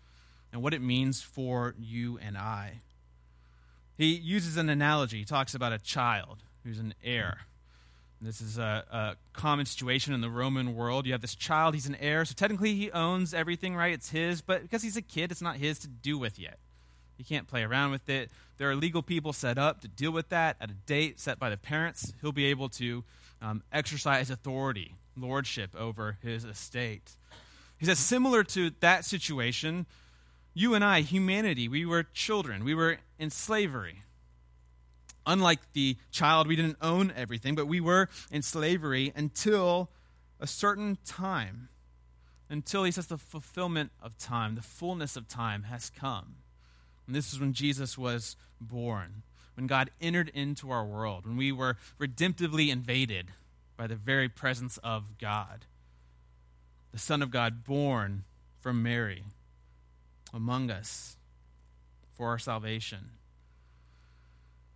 and 0.52 0.62
what 0.62 0.74
it 0.74 0.82
means 0.82 1.22
for 1.22 1.76
you 1.80 2.18
and 2.20 2.38
I. 2.38 2.80
He 3.98 4.14
uses 4.14 4.58
an 4.58 4.70
analogy. 4.70 5.20
He 5.20 5.26
talks 5.26 5.54
about 5.54 5.74
a 5.74 5.80
child 5.80 6.44
who's 6.64 6.80
an 6.80 6.94
heir. 7.04 7.42
This 8.22 8.40
is 8.40 8.58
a, 8.58 8.86
a, 8.90 9.16
common 9.34 9.66
situation 9.66 10.14
in 10.14 10.22
the 10.22 10.30
Roman 10.30 10.76
world. 10.76 11.06
You 11.06 11.12
have 11.12 11.22
this 11.22 11.36
child, 11.36 11.74
he's 11.74 11.88
an 11.88 11.98
heir, 12.00 12.24
so 12.24 12.34
technically 12.34 12.74
he 12.74 12.90
owns 12.92 13.34
everything, 13.34 13.76
right? 13.76 13.94
It's 13.94 14.10
his, 14.10 14.42
but 14.42 14.62
because 14.62 14.82
he's 14.82 14.96
a 14.96 15.02
kid, 15.02 15.32
it's 15.32 15.42
not 15.42 15.58
his 15.58 15.80
to 15.80 15.90
do 15.90 16.18
with 16.18 16.40
yet. 16.40 16.58
He 17.24 17.36
can't 17.36 17.48
play 17.48 17.64
around 17.64 17.92
with 17.92 18.10
it. 18.10 18.32
There 18.58 18.70
are 18.70 18.76
legal 18.76 19.02
people 19.02 19.32
set 19.32 19.58
up 19.58 19.80
to 19.82 19.88
deal 19.88 20.12
with 20.12 20.30
that 20.30 20.58
at 20.60 20.70
a 20.70 20.74
date 20.74 21.22
set 21.22 21.40
by 21.40 21.50
the 21.50 21.58
parents. 21.58 22.14
He'll 22.22 22.34
be 22.34 22.46
able 22.46 22.68
to 22.70 23.04
um, 23.42 23.64
exercise 23.72 24.30
authority, 24.30 24.96
lordship 25.16 25.74
over 25.74 26.18
his 26.22 26.44
estate. 26.44 27.12
He 27.78 27.86
says, 27.86 28.00
similar 28.00 28.44
to 28.46 28.72
that 28.82 29.06
situation, 29.06 29.86
you 30.54 30.74
and 30.74 30.84
I, 30.84 31.02
humanity, 31.02 31.70
we 31.70 31.86
were 31.86 32.04
children. 32.04 32.66
We 32.66 32.76
were 32.76 32.98
in 33.18 33.30
slavery. 33.30 34.02
Unlike 35.26 35.72
the 35.72 35.96
child, 36.12 36.48
we 36.48 36.58
didn't 36.58 36.78
own 36.82 37.14
everything, 37.16 37.56
but 37.56 37.68
we 37.68 37.80
were 37.80 38.10
in 38.32 38.42
slavery 38.42 39.14
until 39.16 39.90
a 40.42 40.48
certain 40.48 40.98
time. 41.06 41.70
Until 42.50 42.84
he 42.84 42.92
says 42.92 43.08
the 43.08 43.18
fulfillment 43.18 43.92
of 44.02 44.18
time, 44.18 44.56
the 44.56 44.62
fullness 44.62 45.16
of 45.16 45.30
time 45.30 45.64
has 45.64 45.90
come. 45.90 46.36
And 47.08 47.16
this 47.16 47.34
is 47.34 47.40
when 47.40 47.54
Jesus 47.54 47.98
was 47.98 48.36
born, 48.60 49.24
when 49.56 49.68
God 49.68 49.90
entered 50.02 50.30
into 50.34 50.72
our 50.72 50.86
world, 50.86 51.26
when 51.26 51.38
we 51.38 51.52
were 51.52 51.78
redemptively 52.00 52.70
invaded 52.70 53.28
by 53.76 53.88
the 53.88 53.96
very 53.96 54.30
presence 54.30 54.78
of 54.84 55.18
God. 55.18 55.66
The 56.92 57.00
Son 57.00 57.22
of 57.22 57.32
God 57.32 57.64
born 57.64 58.24
from 58.60 58.84
Mary 58.84 59.24
among 60.34 60.70
us 60.72 61.18
for 62.16 62.30
our 62.30 62.40
salvation. 62.40 63.12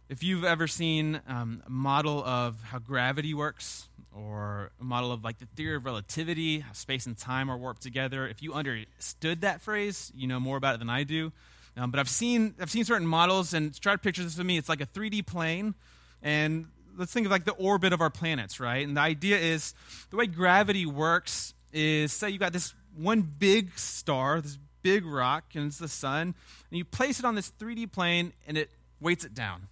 If 0.10 0.24
you've 0.24 0.44
ever 0.44 0.68
seen 0.68 1.22
um, 1.28 1.62
a 1.66 1.70
model 1.70 2.24
of 2.24 2.62
how 2.64 2.80
gravity 2.80 3.34
works, 3.34 3.88
or 4.16 4.72
a 4.82 4.84
model 4.84 5.12
of 5.12 5.24
like 5.24 5.38
the 5.38 5.46
theory 5.46 5.76
of 5.76 5.86
relativity, 5.86 6.60
how 6.60 6.74
space 6.74 7.06
and 7.06 7.18
time 7.18 7.52
are 7.52 7.58
warped 7.58 7.82
together, 7.82 8.28
if 8.28 8.42
you 8.42 8.54
understood 8.54 9.42
that 9.42 9.62
phrase, 9.62 10.12
you 10.16 10.28
know 10.28 10.40
more 10.40 10.58
about 10.58 10.76
it 10.76 10.80
than 10.80 10.90
I 10.90 11.04
do. 11.04 11.32
Um, 11.78 11.92
but 11.92 12.00
I've 12.00 12.10
seen 12.10 12.56
I've 12.60 12.72
seen 12.72 12.84
certain 12.84 13.08
models, 13.08 13.54
and 13.54 13.80
try 13.80 13.94
to 13.94 13.98
picture 13.98 14.24
this 14.24 14.38
with 14.38 14.48
me. 14.48 14.58
It's 14.58 14.70
like 14.70 14.82
a 14.82 14.86
3D 14.86 15.26
plane, 15.26 15.76
and 16.22 16.68
let's 16.98 17.14
think 17.14 17.26
of 17.26 17.32
like 17.32 17.46
the 17.46 17.54
orbit 17.54 17.94
of 17.94 18.02
our 18.02 18.10
planets, 18.10 18.60
right? 18.60 18.86
And 18.86 18.98
the 18.98 19.02
idea 19.02 19.38
is 19.38 19.74
the 20.10 20.18
way 20.18 20.28
gravity 20.28 20.86
works 20.86 21.54
is 21.72 22.12
say 22.12 22.30
you 22.30 22.40
got 22.40 22.54
this 22.54 22.74
one 22.96 23.22
big 23.22 23.78
star, 23.78 24.42
this 24.42 24.58
big 24.82 25.06
rock, 25.06 25.44
and 25.54 25.68
it's 25.68 25.78
the 25.78 25.88
sun, 25.88 26.34
and 26.70 26.78
you 26.78 26.84
place 26.84 27.20
it 27.20 27.26
on 27.26 27.36
this 27.36 27.52
3D 27.60 27.92
plane, 27.92 28.34
and 28.48 28.58
it 28.58 28.70
weights 29.00 29.24
it 29.24 29.34
down 29.34 29.68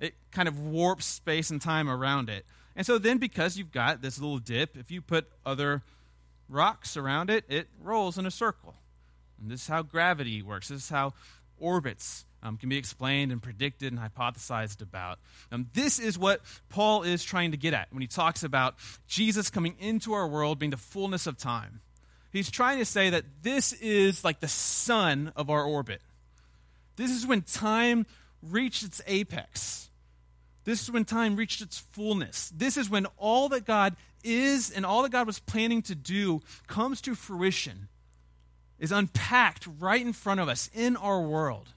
it 0.00 0.14
kind 0.32 0.48
of 0.48 0.58
warps 0.58 1.06
space 1.06 1.50
and 1.50 1.60
time 1.60 1.88
around 1.88 2.28
it. 2.28 2.46
And 2.74 2.86
so 2.86 2.98
then, 2.98 3.18
because 3.18 3.56
you've 3.56 3.72
got 3.72 4.00
this 4.02 4.18
little 4.18 4.38
dip, 4.38 4.76
if 4.76 4.90
you 4.90 5.02
put 5.02 5.26
other 5.44 5.82
rocks 6.48 6.96
around 6.96 7.30
it, 7.30 7.44
it 7.48 7.68
rolls 7.80 8.16
in 8.18 8.26
a 8.26 8.30
circle. 8.30 8.74
And 9.40 9.50
this 9.50 9.62
is 9.62 9.68
how 9.68 9.82
gravity 9.82 10.42
works. 10.42 10.68
This 10.68 10.84
is 10.84 10.90
how 10.90 11.14
orbits 11.58 12.24
um, 12.42 12.56
can 12.56 12.68
be 12.68 12.76
explained 12.76 13.32
and 13.32 13.42
predicted 13.42 13.92
and 13.92 14.00
hypothesized 14.00 14.80
about. 14.82 15.18
Um, 15.52 15.68
this 15.74 15.98
is 15.98 16.18
what 16.18 16.40
Paul 16.68 17.02
is 17.02 17.22
trying 17.22 17.50
to 17.50 17.56
get 17.56 17.74
at 17.74 17.92
when 17.92 18.00
he 18.00 18.06
talks 18.06 18.42
about 18.42 18.76
Jesus 19.06 19.50
coming 19.50 19.76
into 19.78 20.12
our 20.12 20.26
world 20.26 20.58
being 20.58 20.70
the 20.70 20.76
fullness 20.76 21.26
of 21.26 21.36
time. 21.36 21.80
He's 22.32 22.50
trying 22.50 22.78
to 22.78 22.84
say 22.84 23.10
that 23.10 23.24
this 23.42 23.72
is 23.72 24.24
like 24.24 24.40
the 24.40 24.48
sun 24.48 25.32
of 25.36 25.50
our 25.50 25.64
orbit. 25.64 26.00
This 26.96 27.10
is 27.10 27.26
when 27.26 27.42
time 27.42 28.06
reached 28.42 28.84
its 28.84 29.02
apex. 29.06 29.90
This 30.64 30.82
is 30.82 30.90
when 30.90 31.04
time 31.04 31.36
reached 31.36 31.62
its 31.62 31.78
fullness. 31.78 32.52
This 32.54 32.76
is 32.76 32.88
when 32.88 33.06
all 33.16 33.48
that 33.48 33.64
God 33.64 33.96
is 34.22 34.70
and 34.70 34.84
all 34.86 35.02
that 35.02 35.12
God 35.12 35.26
was 35.26 35.40
planning 35.40 35.82
to 35.82 35.94
do 35.94 36.42
comes 36.66 37.00
to 37.02 37.14
fruition, 37.14 37.88
is 38.80 38.90
unpacked 38.90 39.68
right 39.78 40.00
in 40.00 40.12
front 40.12 40.40
of 40.40 40.48
us 40.48 40.68
in 40.74 40.96
our 40.96 41.20
world. 41.20 41.68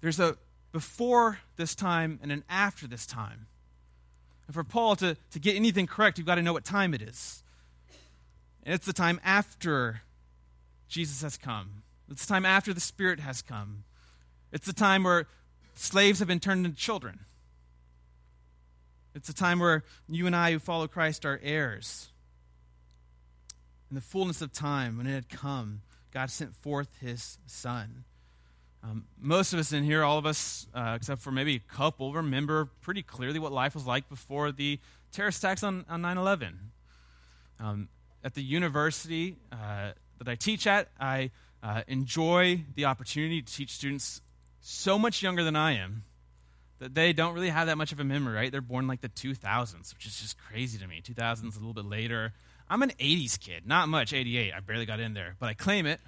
There's 0.00 0.18
a 0.18 0.36
before 0.72 1.38
this 1.56 1.74
time 1.74 2.18
and 2.22 2.32
an 2.32 2.44
after 2.48 2.86
this 2.86 3.06
time. 3.06 3.46
And 4.46 4.54
for 4.54 4.64
Paul 4.64 4.96
to, 4.96 5.16
to 5.32 5.38
get 5.38 5.56
anything 5.56 5.86
correct, 5.86 6.18
you've 6.18 6.26
got 6.26 6.36
to 6.36 6.42
know 6.42 6.52
what 6.52 6.64
time 6.64 6.94
it 6.94 7.02
is. 7.02 7.42
And 8.64 8.74
it's 8.74 8.86
the 8.86 8.92
time 8.92 9.20
after 9.24 10.02
Jesus 10.88 11.22
has 11.22 11.36
come, 11.36 11.82
it's 12.10 12.24
the 12.24 12.32
time 12.32 12.44
after 12.44 12.72
the 12.74 12.80
Spirit 12.80 13.20
has 13.20 13.42
come. 13.42 13.84
It's 14.52 14.66
the 14.66 14.72
time 14.72 15.04
where 15.04 15.28
slaves 15.74 16.18
have 16.18 16.26
been 16.26 16.40
turned 16.40 16.66
into 16.66 16.76
children. 16.76 17.20
It's 19.14 19.28
a 19.28 19.34
time 19.34 19.60
where 19.60 19.84
you 20.08 20.26
and 20.26 20.34
I 20.34 20.52
who 20.52 20.58
follow 20.58 20.88
Christ 20.88 21.24
are 21.24 21.40
heirs. 21.42 22.09
In 23.90 23.96
the 23.96 24.00
fullness 24.00 24.40
of 24.40 24.52
time, 24.52 24.98
when 24.98 25.06
it 25.08 25.14
had 25.14 25.28
come, 25.28 25.82
God 26.12 26.30
sent 26.30 26.54
forth 26.54 26.88
his 27.00 27.38
Son. 27.46 28.04
Um, 28.82 29.04
most 29.20 29.52
of 29.52 29.58
us 29.58 29.72
in 29.72 29.82
here, 29.82 30.04
all 30.04 30.16
of 30.16 30.26
us, 30.26 30.68
uh, 30.72 30.94
except 30.96 31.20
for 31.20 31.32
maybe 31.32 31.56
a 31.56 31.74
couple, 31.74 32.12
remember 32.14 32.66
pretty 32.80 33.02
clearly 33.02 33.38
what 33.38 33.52
life 33.52 33.74
was 33.74 33.86
like 33.86 34.08
before 34.08 34.52
the 34.52 34.78
terrorist 35.12 35.38
attacks 35.38 35.62
on, 35.62 35.84
on 35.88 36.02
9 36.02 36.16
11. 36.16 36.58
Um, 37.58 37.88
at 38.22 38.34
the 38.34 38.42
university 38.42 39.36
uh, 39.52 39.92
that 40.18 40.28
I 40.28 40.34
teach 40.36 40.66
at, 40.66 40.88
I 40.98 41.30
uh, 41.62 41.82
enjoy 41.88 42.64
the 42.74 42.86
opportunity 42.86 43.42
to 43.42 43.52
teach 43.52 43.72
students 43.72 44.22
so 44.60 44.98
much 44.98 45.22
younger 45.22 45.42
than 45.42 45.56
I 45.56 45.72
am 45.72 46.04
that 46.78 46.94
they 46.94 47.12
don't 47.12 47.34
really 47.34 47.50
have 47.50 47.66
that 47.66 47.76
much 47.76 47.92
of 47.92 48.00
a 48.00 48.04
memory, 48.04 48.34
right? 48.34 48.52
They're 48.52 48.60
born 48.62 48.86
like 48.86 49.02
the 49.02 49.08
2000s, 49.10 49.92
which 49.92 50.06
is 50.06 50.20
just 50.20 50.38
crazy 50.38 50.78
to 50.78 50.86
me. 50.86 51.02
2000s, 51.02 51.54
a 51.54 51.58
little 51.58 51.74
bit 51.74 51.84
later. 51.84 52.32
I'm 52.70 52.82
an 52.82 52.92
80s 53.00 53.38
kid, 53.40 53.66
not 53.66 53.88
much, 53.88 54.12
88. 54.12 54.54
I 54.54 54.60
barely 54.60 54.86
got 54.86 55.00
in 55.00 55.12
there, 55.12 55.34
but 55.40 55.48
I 55.48 55.54
claim 55.54 55.86
it. 55.86 56.00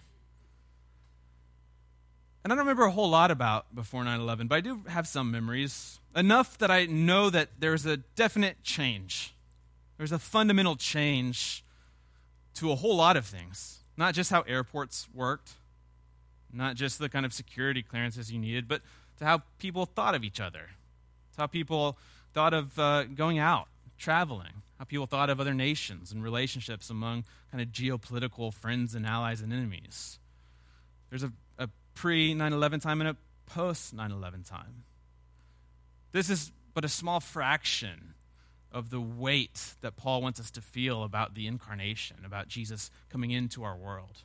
And 2.44 2.52
I 2.52 2.56
don't 2.56 2.64
remember 2.64 2.84
a 2.84 2.90
whole 2.92 3.10
lot 3.10 3.32
about 3.32 3.74
before 3.74 4.04
9 4.04 4.20
11, 4.20 4.46
but 4.46 4.54
I 4.54 4.60
do 4.60 4.82
have 4.86 5.08
some 5.08 5.32
memories. 5.32 5.98
Enough 6.14 6.58
that 6.58 6.70
I 6.70 6.86
know 6.86 7.30
that 7.30 7.48
there's 7.58 7.84
a 7.84 7.96
definite 7.96 8.62
change. 8.62 9.34
There's 9.98 10.12
a 10.12 10.20
fundamental 10.20 10.76
change 10.76 11.64
to 12.54 12.70
a 12.70 12.76
whole 12.76 12.96
lot 12.96 13.16
of 13.16 13.26
things. 13.26 13.80
Not 13.96 14.14
just 14.14 14.30
how 14.30 14.42
airports 14.42 15.08
worked, 15.12 15.54
not 16.52 16.76
just 16.76 17.00
the 17.00 17.08
kind 17.08 17.26
of 17.26 17.32
security 17.32 17.82
clearances 17.82 18.30
you 18.30 18.38
needed, 18.38 18.68
but 18.68 18.82
to 19.18 19.24
how 19.24 19.42
people 19.58 19.84
thought 19.86 20.14
of 20.14 20.22
each 20.22 20.40
other, 20.40 20.70
to 21.34 21.40
how 21.40 21.46
people 21.46 21.98
thought 22.34 22.54
of 22.54 22.78
uh, 22.78 23.04
going 23.04 23.38
out, 23.38 23.66
traveling, 23.98 24.62
how 24.82 24.84
people 24.86 25.06
thought 25.06 25.30
of 25.30 25.38
other 25.38 25.54
nations 25.54 26.10
and 26.10 26.24
relationships 26.24 26.90
among 26.90 27.22
kind 27.52 27.62
of 27.62 27.68
geopolitical 27.68 28.52
friends 28.52 28.96
and 28.96 29.06
allies 29.06 29.40
and 29.40 29.52
enemies. 29.52 30.18
There's 31.08 31.22
a, 31.22 31.30
a 31.56 31.68
pre 31.94 32.34
9 32.34 32.52
11 32.52 32.80
time 32.80 33.00
and 33.00 33.10
a 33.10 33.16
post 33.46 33.94
9 33.94 34.10
11 34.10 34.42
time. 34.42 34.82
This 36.10 36.28
is 36.28 36.50
but 36.74 36.84
a 36.84 36.88
small 36.88 37.20
fraction 37.20 38.14
of 38.72 38.90
the 38.90 39.00
weight 39.00 39.76
that 39.82 39.94
Paul 39.94 40.20
wants 40.20 40.40
us 40.40 40.50
to 40.50 40.60
feel 40.60 41.04
about 41.04 41.36
the 41.36 41.46
incarnation, 41.46 42.16
about 42.24 42.48
Jesus 42.48 42.90
coming 43.08 43.30
into 43.30 43.62
our 43.62 43.76
world. 43.76 44.24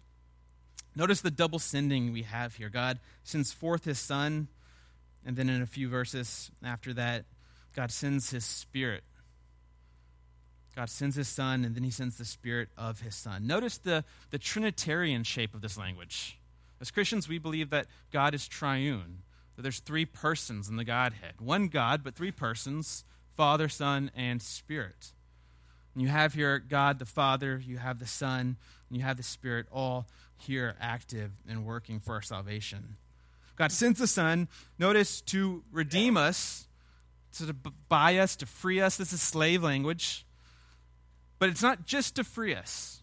Notice 0.95 1.21
the 1.21 1.29
double 1.29 1.59
sending 1.59 2.11
we 2.11 2.23
have 2.23 2.55
here. 2.55 2.69
God 2.69 2.97
sends 3.23 3.53
forth 3.53 3.85
his 3.85 3.99
Son, 3.99 4.47
and 5.23 5.37
then 5.37 5.49
in 5.49 5.61
a 5.61 5.67
few 5.67 5.87
verses 5.87 6.49
after 6.63 6.95
that, 6.95 7.25
God 7.75 7.91
sends 7.91 8.31
his 8.31 8.43
Spirit. 8.43 9.03
God 10.77 10.91
sends 10.91 11.15
his 11.15 11.27
Son, 11.27 11.65
and 11.65 11.75
then 11.75 11.84
he 11.84 11.89
sends 11.89 12.19
the 12.19 12.24
Spirit 12.24 12.69
of 12.77 13.01
his 13.01 13.15
Son. 13.15 13.48
Notice 13.48 13.79
the, 13.79 14.03
the 14.29 14.38
Trinitarian 14.38 15.24
shape 15.24 15.55
of 15.55 15.62
this 15.62 15.75
language. 15.75 16.38
As 16.79 16.91
Christians, 16.91 17.27
we 17.27 17.39
believe 17.39 17.72
that 17.72 17.88
God 18.13 18.36
is 18.36 18.48
triune, 18.48 19.24
that 19.55 19.63
there's 19.63 19.79
three 19.79 20.05
persons 20.05 20.69
in 20.69 20.75
the 20.75 20.84
Godhead. 20.84 21.41
One 21.41 21.67
God, 21.67 22.03
but 22.03 22.13
three 22.13 22.29
persons 22.29 23.05
Father, 23.36 23.67
Son, 23.67 24.12
and 24.15 24.39
Spirit. 24.39 25.13
And 25.96 26.03
you 26.03 26.10
have 26.10 26.36
here 26.36 26.60
God 26.60 27.00
the 27.00 27.05
Father, 27.05 27.60
you 27.65 27.77
have 27.77 27.98
the 27.98 28.05
Son, 28.05 28.55
and 28.88 28.98
you 28.98 29.01
have 29.01 29.17
the 29.17 29.24
Spirit 29.24 29.65
all 29.72 30.05
here 30.38 30.75
active 30.79 31.31
and 31.50 31.65
working 31.65 32.00
for 32.00 32.13
our 32.13 32.22
salvation. 32.22 32.98
God 33.55 33.72
sends 33.72 33.98
the 33.98 34.05
Son, 34.05 34.48
notice, 34.77 35.22
to 35.22 35.63
redeem 35.72 36.17
us, 36.17 36.67
to 37.39 37.55
buy 37.89 38.17
us, 38.17 38.36
to 38.36 38.46
free 38.46 38.79
us. 38.79 38.96
This 38.98 39.12
is 39.12 39.24
slave 39.24 39.63
language. 39.63 40.24
But 41.39 41.50
it's 41.50 41.62
not 41.62 41.86
just 41.86 42.15
to 42.15 42.24
free 42.24 42.56
us. 42.56 43.01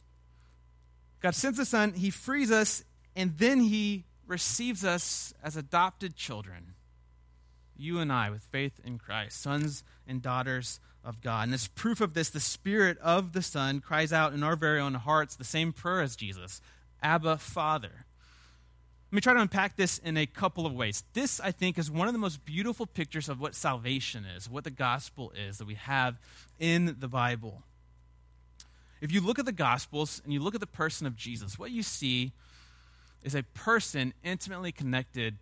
God 1.21 1.35
sends 1.35 1.59
the 1.59 1.65
Son, 1.65 1.93
He 1.93 2.11
frees 2.11 2.51
us, 2.51 2.85
and 3.17 3.39
then 3.39 3.61
He 3.61 4.05
receives 4.27 4.85
us 4.85 5.33
as 5.43 5.57
adopted 5.57 6.17
children. 6.17 6.75
You 7.77 7.99
and 7.99 8.13
I, 8.13 8.31
with 8.31 8.43
faith 8.43 8.81
in 8.85 8.99
Christ, 8.99 9.41
sons 9.41 9.85
and 10.07 10.23
daughters 10.23 10.81
of 11.05 11.21
God. 11.21 11.45
And 11.45 11.55
as 11.55 11.69
proof 11.69 12.01
of 12.01 12.15
this, 12.15 12.31
the 12.31 12.41
Spirit 12.41 12.99
of 12.99 13.33
the 13.33 13.43
Son 13.43 13.81
cries 13.81 14.13
out 14.13 14.33
in 14.33 14.43
our 14.43 14.57
very 14.57 14.81
own 14.81 14.95
hearts 14.95 15.37
the 15.37 15.45
same 15.45 15.73
prayer 15.73 16.01
as 16.01 16.17
Jesus 16.17 16.61
Abba, 17.03 17.37
Father. 17.37 18.07
Let 19.11 19.17
me 19.17 19.21
try 19.21 19.35
to 19.35 19.41
unpack 19.41 19.77
this 19.77 19.99
in 19.99 20.17
a 20.17 20.27
couple 20.27 20.67
of 20.67 20.75
ways. 20.75 21.05
This, 21.13 21.39
I 21.39 21.53
think, 21.53 21.79
is 21.79 21.91
one 21.91 22.09
of 22.09 22.15
the 22.15 22.19
most 22.19 22.45
beautiful 22.45 22.87
pictures 22.87 23.29
of 23.29 23.41
what 23.41 23.55
salvation 23.55 24.25
is, 24.25 24.51
what 24.51 24.65
the 24.65 24.71
gospel 24.71 25.33
is 25.49 25.59
that 25.59 25.67
we 25.67 25.75
have 25.75 26.19
in 26.59 26.97
the 26.99 27.07
Bible. 27.07 27.63
If 29.01 29.13
you 29.13 29.21
look 29.21 29.39
at 29.39 29.45
the 29.45 29.53
gospels 29.53 30.21
and 30.25 30.33
you 30.33 30.41
look 30.41 30.55
at 30.55 30.61
the 30.61 30.67
person 30.67 31.07
of 31.07 31.17
Jesus, 31.17 31.59
what 31.59 31.71
you 31.71 31.83
see 31.83 32.33
is 33.23 33.35
a 33.35 33.43
person 33.43 34.15
intimately 34.23 34.73
connected 34.73 35.37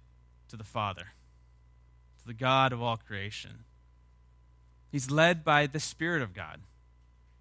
to 0.48 0.56
the 0.56 0.64
Father, 0.64 1.08
to 2.20 2.26
the 2.26 2.34
God 2.34 2.72
of 2.72 2.82
all 2.82 2.96
creation. 2.96 3.64
He's 4.90 5.10
led 5.10 5.44
by 5.44 5.66
the 5.66 5.80
Spirit 5.80 6.22
of 6.22 6.34
God. 6.34 6.60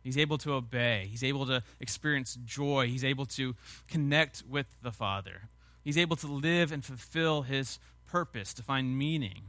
He's 0.04 0.18
able 0.18 0.38
to 0.40 0.54
obey. 0.54 1.08
He's 1.10 1.24
able 1.24 1.46
to 1.46 1.62
experience 1.80 2.38
joy. 2.46 2.88
He's 2.88 3.04
able 3.04 3.26
to 3.28 3.56
connect 3.88 4.44
with 4.50 4.66
the 4.82 4.92
Father. 4.92 5.50
He's 5.84 5.98
able 5.98 6.16
to 6.18 6.28
live 6.28 6.72
and 6.72 6.84
fulfill 6.84 7.44
his 7.44 7.80
purpose, 8.08 8.54
to 8.56 8.64
find 8.64 8.98
meaning. 8.98 9.44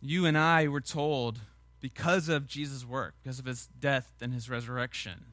You 0.00 0.26
and 0.26 0.38
I 0.38 0.68
were 0.68 0.80
told 0.80 1.40
because 1.84 2.30
of 2.30 2.46
Jesus' 2.46 2.82
work, 2.82 3.14
because 3.22 3.38
of 3.38 3.44
his 3.44 3.68
death 3.78 4.10
and 4.22 4.32
his 4.32 4.48
resurrection, 4.48 5.26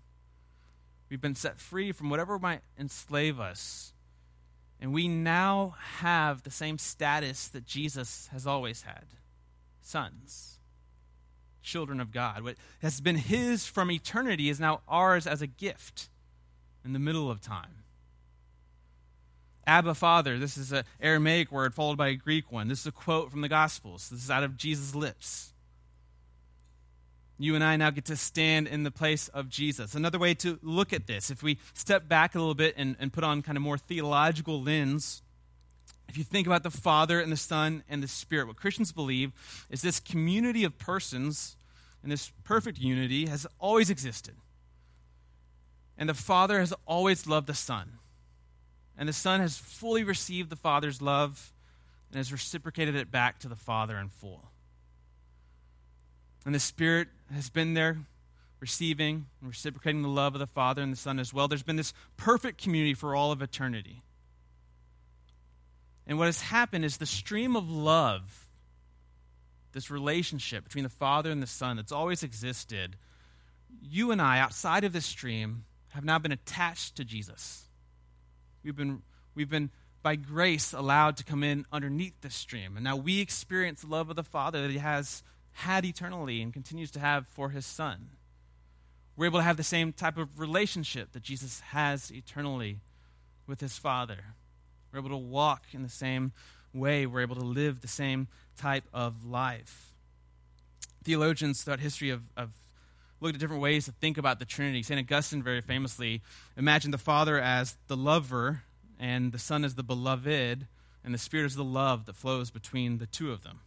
we've 1.09 1.21
been 1.21 1.33
set 1.33 1.57
free 1.57 1.93
from 1.93 2.09
whatever 2.09 2.37
might 2.37 2.59
enslave 2.77 3.39
us. 3.39 3.93
And 4.81 4.93
we 4.93 5.07
now 5.07 5.75
have 5.99 6.43
the 6.43 6.51
same 6.51 6.77
status 6.77 7.47
that 7.47 7.65
Jesus 7.65 8.27
has 8.33 8.45
always 8.45 8.81
had 8.81 9.05
sons, 9.81 10.59
children 11.63 12.01
of 12.01 12.11
God. 12.11 12.43
What 12.43 12.57
has 12.81 12.99
been 12.99 13.15
his 13.15 13.65
from 13.65 13.89
eternity 13.89 14.49
is 14.49 14.59
now 14.59 14.81
ours 14.89 15.25
as 15.25 15.41
a 15.41 15.47
gift 15.47 16.09
in 16.83 16.91
the 16.91 16.99
middle 16.99 17.31
of 17.31 17.39
time. 17.39 17.85
Abba, 19.65 19.93
Father, 19.93 20.37
this 20.37 20.57
is 20.57 20.73
an 20.73 20.83
Aramaic 20.99 21.49
word 21.49 21.73
followed 21.73 21.97
by 21.97 22.09
a 22.09 22.15
Greek 22.15 22.51
one. 22.51 22.67
This 22.67 22.81
is 22.81 22.87
a 22.87 22.91
quote 22.91 23.31
from 23.31 23.39
the 23.39 23.47
Gospels. 23.47 24.09
This 24.09 24.21
is 24.21 24.29
out 24.29 24.43
of 24.43 24.57
Jesus' 24.57 24.93
lips. 24.93 25.53
You 27.37 27.55
and 27.55 27.63
I 27.63 27.75
now 27.75 27.89
get 27.89 28.05
to 28.05 28.15
stand 28.15 28.67
in 28.67 28.83
the 28.83 28.91
place 28.91 29.27
of 29.29 29.49
Jesus. 29.49 29.95
Another 29.95 30.19
way 30.19 30.33
to 30.35 30.59
look 30.61 30.93
at 30.93 31.07
this, 31.07 31.31
if 31.31 31.41
we 31.41 31.57
step 31.73 32.07
back 32.07 32.35
a 32.35 32.39
little 32.39 32.53
bit 32.53 32.75
and, 32.77 32.95
and 32.99 33.11
put 33.11 33.23
on 33.23 33.41
kind 33.41 33.57
of 33.57 33.63
more 33.63 33.77
theological 33.77 34.61
lens, 34.61 35.23
if 36.07 36.17
you 36.17 36.23
think 36.23 36.45
about 36.45 36.63
the 36.63 36.69
Father 36.69 37.19
and 37.19 37.31
the 37.31 37.37
Son 37.37 37.83
and 37.89 38.03
the 38.03 38.07
Spirit, 38.07 38.47
what 38.47 38.57
Christians 38.57 38.91
believe 38.91 39.31
is 39.69 39.81
this 39.81 39.99
community 39.99 40.63
of 40.63 40.77
persons 40.77 41.55
and 42.03 42.11
this 42.11 42.31
perfect 42.43 42.79
unity 42.79 43.27
has 43.27 43.47
always 43.59 43.89
existed. 43.89 44.35
And 45.97 46.09
the 46.09 46.13
Father 46.13 46.59
has 46.59 46.73
always 46.85 47.27
loved 47.27 47.47
the 47.47 47.53
Son. 47.53 47.93
And 48.97 49.07
the 49.07 49.13
Son 49.13 49.39
has 49.39 49.57
fully 49.57 50.03
received 50.03 50.49
the 50.49 50.55
Father's 50.55 51.01
love 51.01 51.53
and 52.09 52.17
has 52.17 52.31
reciprocated 52.31 52.95
it 52.95 53.09
back 53.09 53.39
to 53.39 53.47
the 53.47 53.55
Father 53.55 53.97
in 53.97 54.09
full. 54.09 54.50
And 56.45 56.55
the 56.55 56.59
Spirit 56.59 57.07
has 57.33 57.49
been 57.49 57.73
there 57.73 57.97
receiving 58.59 59.25
and 59.41 59.49
reciprocating 59.49 60.01
the 60.01 60.07
love 60.07 60.35
of 60.35 60.39
the 60.39 60.47
Father 60.47 60.81
and 60.81 60.91
the 60.91 60.97
Son 60.97 61.19
as 61.19 61.33
well. 61.33 61.47
There's 61.47 61.63
been 61.63 61.75
this 61.75 61.93
perfect 62.17 62.61
community 62.61 62.93
for 62.93 63.15
all 63.15 63.31
of 63.31 63.41
eternity. 63.41 64.01
And 66.07 66.17
what 66.17 66.25
has 66.25 66.41
happened 66.41 66.85
is 66.85 66.97
the 66.97 67.05
stream 67.05 67.55
of 67.55 67.69
love, 67.69 68.47
this 69.71 69.89
relationship 69.89 70.63
between 70.63 70.83
the 70.83 70.89
Father 70.89 71.31
and 71.31 71.41
the 71.41 71.47
Son 71.47 71.77
that's 71.77 71.91
always 71.91 72.23
existed, 72.23 72.97
you 73.81 74.11
and 74.11 74.21
I, 74.21 74.39
outside 74.39 74.83
of 74.83 74.93
this 74.93 75.05
stream, 75.05 75.65
have 75.89 76.03
now 76.03 76.19
been 76.19 76.31
attached 76.31 76.95
to 76.97 77.05
Jesus. 77.05 77.65
We've 78.63 78.75
been, 78.75 79.01
we've 79.35 79.49
been 79.49 79.71
by 80.03 80.15
grace 80.15 80.73
allowed 80.73 81.17
to 81.17 81.23
come 81.23 81.43
in 81.43 81.65
underneath 81.71 82.19
this 82.21 82.35
stream. 82.35 82.75
And 82.75 82.83
now 82.83 82.95
we 82.95 83.21
experience 83.21 83.81
the 83.81 83.87
love 83.87 84.09
of 84.09 84.15
the 84.15 84.23
Father 84.23 84.61
that 84.61 84.71
He 84.71 84.79
has 84.79 85.23
had 85.53 85.85
eternally 85.85 86.41
and 86.41 86.53
continues 86.53 86.91
to 86.91 86.99
have 86.99 87.27
for 87.27 87.49
His 87.49 87.65
Son. 87.65 88.11
We're 89.15 89.25
able 89.27 89.39
to 89.39 89.43
have 89.43 89.57
the 89.57 89.63
same 89.63 89.93
type 89.93 90.17
of 90.17 90.39
relationship 90.39 91.11
that 91.11 91.23
Jesus 91.23 91.59
has 91.59 92.11
eternally 92.11 92.79
with 93.47 93.59
His 93.59 93.77
Father. 93.77 94.19
We're 94.91 94.99
able 94.99 95.09
to 95.09 95.17
walk 95.17 95.63
in 95.73 95.83
the 95.83 95.89
same 95.89 96.31
way. 96.73 97.05
We're 97.05 97.21
able 97.21 97.35
to 97.35 97.45
live 97.45 97.81
the 97.81 97.87
same 97.87 98.27
type 98.57 98.85
of 98.93 99.25
life. 99.25 99.93
Theologians 101.03 101.63
throughout 101.63 101.79
history 101.79 102.09
have, 102.09 102.23
have 102.37 102.51
looked 103.19 103.35
at 103.35 103.39
different 103.39 103.61
ways 103.61 103.85
to 103.85 103.91
think 103.91 104.17
about 104.17 104.39
the 104.39 104.45
Trinity. 104.45 104.83
St. 104.83 104.99
Augustine 104.99 105.43
very 105.43 105.61
famously 105.61 106.21
imagined 106.57 106.93
the 106.93 106.97
Father 106.97 107.39
as 107.39 107.77
the 107.87 107.97
lover, 107.97 108.63
and 108.99 109.31
the 109.31 109.39
Son 109.39 109.63
as 109.63 109.75
the 109.75 109.83
beloved, 109.83 110.67
and 111.03 111.13
the 111.13 111.17
Spirit 111.17 111.45
as 111.45 111.55
the 111.55 111.63
love 111.63 112.05
that 112.05 112.15
flows 112.15 112.51
between 112.51 112.97
the 112.97 113.07
two 113.07 113.31
of 113.31 113.43
them. 113.43 113.61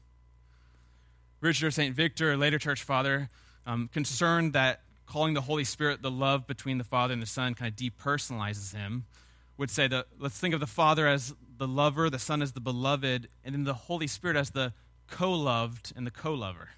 Richard 1.45 1.75
St. 1.75 1.95
Victor, 1.95 2.33
a 2.33 2.39
later 2.39 2.59
church 2.59 2.83
father, 2.83 3.29
um, 3.67 3.91
concerned 3.93 4.55
that 4.55 4.81
calling 5.05 5.35
the 5.35 5.43
Holy 5.43 5.65
Spirit 5.65 6.01
the 6.01 6.11
love 6.11 6.47
between 6.47 6.79
the 6.79 6.85
Father 6.85 7.13
and 7.13 7.21
the 7.21 7.27
Son 7.27 7.53
kind 7.53 7.71
of 7.71 7.77
depersonalizes 7.77 8.75
him 8.75 9.05
would 9.59 9.71
say 9.71 9.87
that 9.87 10.07
let's 10.19 10.39
think 10.39 10.55
of 10.55 10.61
the 10.61 10.67
Father 10.67 11.07
as 11.07 11.35
the 11.59 11.69
lover, 11.69 12.09
the 12.09 12.19
Son 12.19 12.41
as 12.41 12.53
the 12.53 12.61
beloved, 12.61 13.29
and 13.45 13.55
then 13.55 13.65
the 13.65 13.75
Holy 13.75 14.07
Spirit 14.07 14.39
as 14.39 14.53
the 14.53 14.73
co 15.07 15.35
loved 15.35 15.93
and 15.95 16.07
the 16.07 16.11
co 16.11 16.33
lover. 16.33 16.71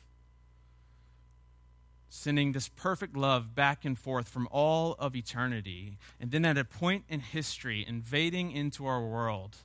Sending 2.09 2.51
this 2.51 2.69
perfect 2.69 3.17
love 3.17 3.55
back 3.55 3.85
and 3.85 3.97
forth 3.97 4.29
from 4.29 4.49
all 4.51 4.97
of 4.99 5.15
eternity, 5.15 5.97
and 6.19 6.33
then 6.33 6.45
at 6.45 6.59
a 6.59 6.65
point 6.65 7.05
in 7.09 7.21
history, 7.21 7.85
invading 7.87 8.51
into 8.51 8.85
our 8.85 9.07
world 9.07 9.59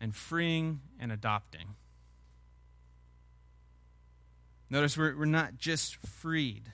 and 0.00 0.16
freeing 0.16 0.80
and 0.98 1.12
adopting. 1.12 1.76
Notice 4.70 4.96
we're, 4.96 5.16
we're 5.16 5.24
not 5.26 5.58
just 5.58 5.96
freed 5.96 6.72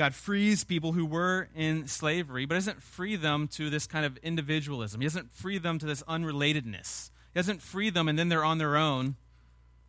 God 0.00 0.14
frees 0.14 0.64
people 0.64 0.92
who 0.92 1.04
were 1.04 1.48
in 1.54 1.86
slavery, 1.86 2.46
but 2.46 2.54
doesn't 2.54 2.82
free 2.82 3.16
them 3.16 3.48
to 3.48 3.68
this 3.68 3.86
kind 3.86 4.06
of 4.06 4.16
individualism. 4.22 5.02
He 5.02 5.06
doesn't 5.06 5.30
free 5.30 5.58
them 5.58 5.78
to 5.78 5.84
this 5.84 6.02
unrelatedness. 6.04 7.10
He 7.34 7.38
doesn't 7.38 7.60
free 7.60 7.90
them 7.90 8.08
and 8.08 8.18
then 8.18 8.30
they're 8.30 8.42
on 8.42 8.56
their 8.56 8.78
own, 8.78 9.16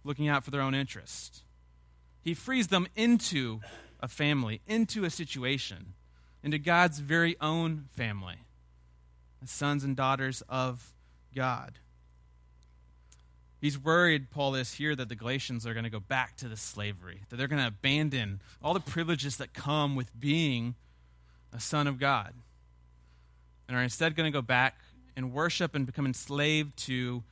looking 0.04 0.28
out 0.28 0.44
for 0.44 0.52
their 0.52 0.60
own 0.60 0.76
interest. 0.76 1.44
He 2.22 2.34
frees 2.34 2.68
them 2.68 2.90
into 2.94 3.62
a 4.02 4.10
family, 4.10 4.60
into 4.68 5.06
a 5.06 5.10
situation, 5.10 5.94
into 6.44 6.60
God's 6.60 7.00
very 7.00 7.38
own 7.40 7.88
family, 7.94 8.40
the 9.42 9.48
sons 9.48 9.86
and 9.86 9.96
daughters 9.96 10.44
of 10.50 10.92
God. 11.34 11.80
He's 13.62 13.78
worried, 13.78 14.32
Paul 14.32 14.56
is 14.56 14.74
here, 14.74 14.96
that 14.96 15.08
the 15.08 15.16
Galatians 15.16 15.68
are 15.68 15.74
going 15.74 15.84
to 15.84 15.92
go 15.92 16.00
back 16.00 16.36
to 16.38 16.50
the 16.50 16.58
slavery, 16.58 17.22
that 17.30 17.36
they're 17.36 17.48
going 17.48 17.62
to 17.62 17.68
abandon 17.68 18.42
all 18.62 18.74
the 18.74 18.80
privileges 18.80 19.38
that 19.38 19.54
come 19.54 19.96
with 19.96 20.20
being 20.20 20.74
a 21.54 21.60
son 21.60 21.86
of 21.86 22.00
God, 22.00 22.34
and 23.68 23.78
are 23.78 23.84
instead 23.84 24.16
going 24.16 24.26
to 24.26 24.36
go 24.36 24.42
back 24.42 24.78
and 25.16 25.32
worship 25.32 25.76
and 25.76 25.86
become 25.86 26.08
enslaved 26.08 26.76
to 26.86 27.24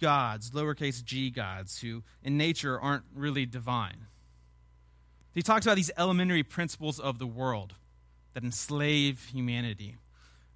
gods, 0.00 0.52
lowercase 0.52 1.04
g 1.04 1.28
gods, 1.28 1.80
who 1.82 2.02
in 2.22 2.38
nature 2.38 2.80
aren't 2.80 3.04
really 3.14 3.44
divine. 3.44 4.06
He 5.34 5.42
talks 5.42 5.66
about 5.66 5.76
these 5.76 5.90
elementary 5.98 6.42
principles 6.42 6.98
of 6.98 7.18
the 7.18 7.26
world 7.26 7.74
that 8.32 8.42
enslave 8.42 9.28
humanity. 9.30 9.96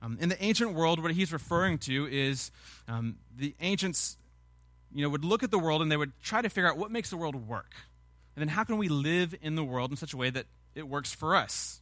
Um, 0.01 0.17
in 0.19 0.31
the 0.31 0.43
ancient 0.43 0.73
world, 0.73 1.03
what 1.03 1.13
he's 1.13 1.31
referring 1.31 1.77
to 1.81 2.09
is 2.11 2.51
um, 2.89 3.17
the 3.37 3.55
ancients 3.61 4.17
you 4.93 5.03
know, 5.03 5.09
would 5.09 5.25
look 5.25 5.43
at 5.43 5.51
the 5.51 5.59
world 5.59 5.83
and 5.83 5.91
they 5.91 5.97
would 5.97 6.13
try 6.23 6.43
to 6.43 6.49
figure 6.49 6.69
out 6.69 6.77
what 6.77 6.91
makes 6.91 7.11
the 7.11 7.17
world 7.17 7.49
work. 7.49 7.73
And 8.35 8.41
then 8.41 8.49
how 8.49 8.65
can 8.65 8.79
we 8.79 8.89
live 8.89 9.35
in 9.43 9.55
the 9.55 9.65
world 9.65 9.91
in 9.91 9.97
such 9.97 10.13
a 10.13 10.17
way 10.17 10.31
that 10.31 10.47
it 10.75 10.89
works 10.89 11.13
for 11.13 11.37
us? 11.37 11.81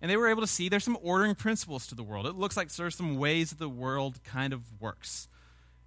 And 0.00 0.10
they 0.10 0.16
were 0.16 0.28
able 0.28 0.40
to 0.40 0.46
see 0.46 0.68
there's 0.68 0.84
some 0.84 0.98
ordering 1.02 1.34
principles 1.34 1.86
to 1.88 1.94
the 1.94 2.02
world. 2.02 2.26
It 2.26 2.34
looks 2.34 2.56
like 2.56 2.72
there's 2.72 2.94
some 2.94 3.18
ways 3.18 3.50
that 3.50 3.58
the 3.58 3.68
world 3.68 4.22
kind 4.24 4.52
of 4.52 4.62
works. 4.80 5.28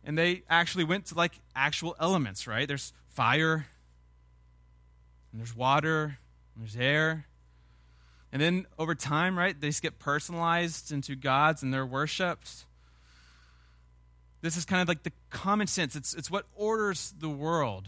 And 0.03 0.17
they 0.17 0.43
actually 0.49 0.83
went 0.83 1.07
to 1.07 1.15
like 1.15 1.39
actual 1.55 1.95
elements, 1.99 2.45
right? 2.45 2.67
There's 2.67 2.93
fire, 3.09 3.65
and 5.31 5.41
there's 5.41 5.55
water, 5.55 6.17
and 6.55 6.63
there's 6.63 6.75
air. 6.75 7.25
And 8.31 8.41
then 8.41 8.65
over 8.77 8.95
time, 8.95 9.37
right, 9.37 9.59
they 9.59 9.67
just 9.67 9.81
get 9.81 9.99
personalized 9.99 10.91
into 10.91 11.15
gods 11.15 11.63
and 11.63 11.73
they're 11.73 11.85
worshiped. 11.85 12.65
This 14.43 14.57
is 14.57 14.65
kind 14.65 14.81
of 14.81 14.89
like 14.89 15.03
the 15.03 15.13
common 15.29 15.67
sense. 15.67 15.95
It's, 15.95 16.13
it's 16.13 16.29
what 16.29 16.45
orders 16.53 17.15
the 17.17 17.29
world. 17.29 17.87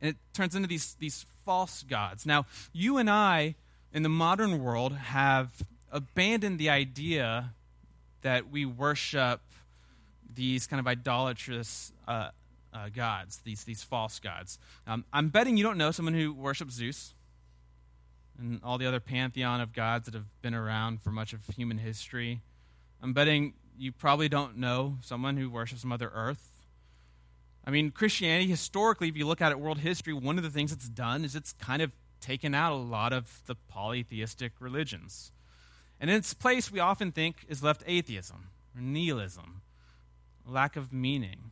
And 0.00 0.10
it 0.10 0.16
turns 0.32 0.54
into 0.54 0.68
these, 0.68 0.94
these 1.00 1.26
false 1.44 1.82
gods. 1.82 2.24
Now, 2.24 2.46
you 2.72 2.96
and 2.96 3.10
I 3.10 3.56
in 3.92 4.04
the 4.04 4.08
modern 4.08 4.62
world 4.62 4.92
have 4.94 5.64
abandoned 5.90 6.60
the 6.60 6.70
idea 6.70 7.54
that 8.22 8.52
we 8.52 8.64
worship 8.64 9.40
these 10.32 10.68
kind 10.68 10.78
of 10.78 10.86
idolatrous 10.86 11.92
uh, 12.06 12.28
uh, 12.72 12.88
gods, 12.94 13.40
these, 13.42 13.64
these 13.64 13.82
false 13.82 14.20
gods. 14.20 14.60
Um, 14.86 15.04
I'm 15.12 15.30
betting 15.30 15.56
you 15.56 15.64
don't 15.64 15.78
know 15.78 15.90
someone 15.90 16.14
who 16.14 16.32
worships 16.32 16.74
Zeus 16.74 17.14
and 18.38 18.60
all 18.62 18.78
the 18.78 18.86
other 18.86 19.00
pantheon 19.00 19.60
of 19.60 19.72
gods 19.72 20.04
that 20.04 20.14
have 20.14 20.40
been 20.40 20.54
around 20.54 21.02
for 21.02 21.10
much 21.10 21.32
of 21.32 21.44
human 21.56 21.78
history. 21.78 22.42
I'm 23.02 23.12
betting 23.12 23.54
you 23.78 23.92
probably 23.92 24.28
don't 24.28 24.56
know 24.56 24.98
someone 25.02 25.36
who 25.36 25.50
worships 25.50 25.84
Mother 25.84 26.10
Earth. 26.14 26.50
I 27.64 27.70
mean, 27.70 27.90
Christianity, 27.90 28.48
historically, 28.48 29.08
if 29.08 29.16
you 29.16 29.26
look 29.26 29.40
at 29.40 29.52
it, 29.52 29.58
world 29.58 29.78
history, 29.78 30.12
one 30.12 30.38
of 30.38 30.44
the 30.44 30.50
things 30.50 30.72
it's 30.72 30.88
done 30.88 31.24
is 31.24 31.34
it's 31.34 31.52
kind 31.54 31.82
of 31.82 31.92
taken 32.20 32.54
out 32.54 32.72
a 32.72 32.76
lot 32.76 33.12
of 33.12 33.42
the 33.46 33.54
polytheistic 33.54 34.52
religions. 34.60 35.32
And 36.00 36.10
in 36.10 36.16
its 36.16 36.34
place, 36.34 36.70
we 36.70 36.80
often 36.80 37.12
think 37.12 37.44
is 37.48 37.62
left 37.62 37.82
atheism 37.86 38.48
or 38.74 38.80
nihilism, 38.80 39.62
lack 40.46 40.76
of 40.76 40.92
meaning. 40.92 41.50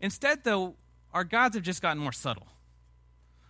Instead, 0.00 0.44
though, 0.44 0.76
our 1.12 1.24
gods 1.24 1.54
have 1.54 1.64
just 1.64 1.82
gotten 1.82 2.02
more 2.02 2.12
subtle. 2.12 2.48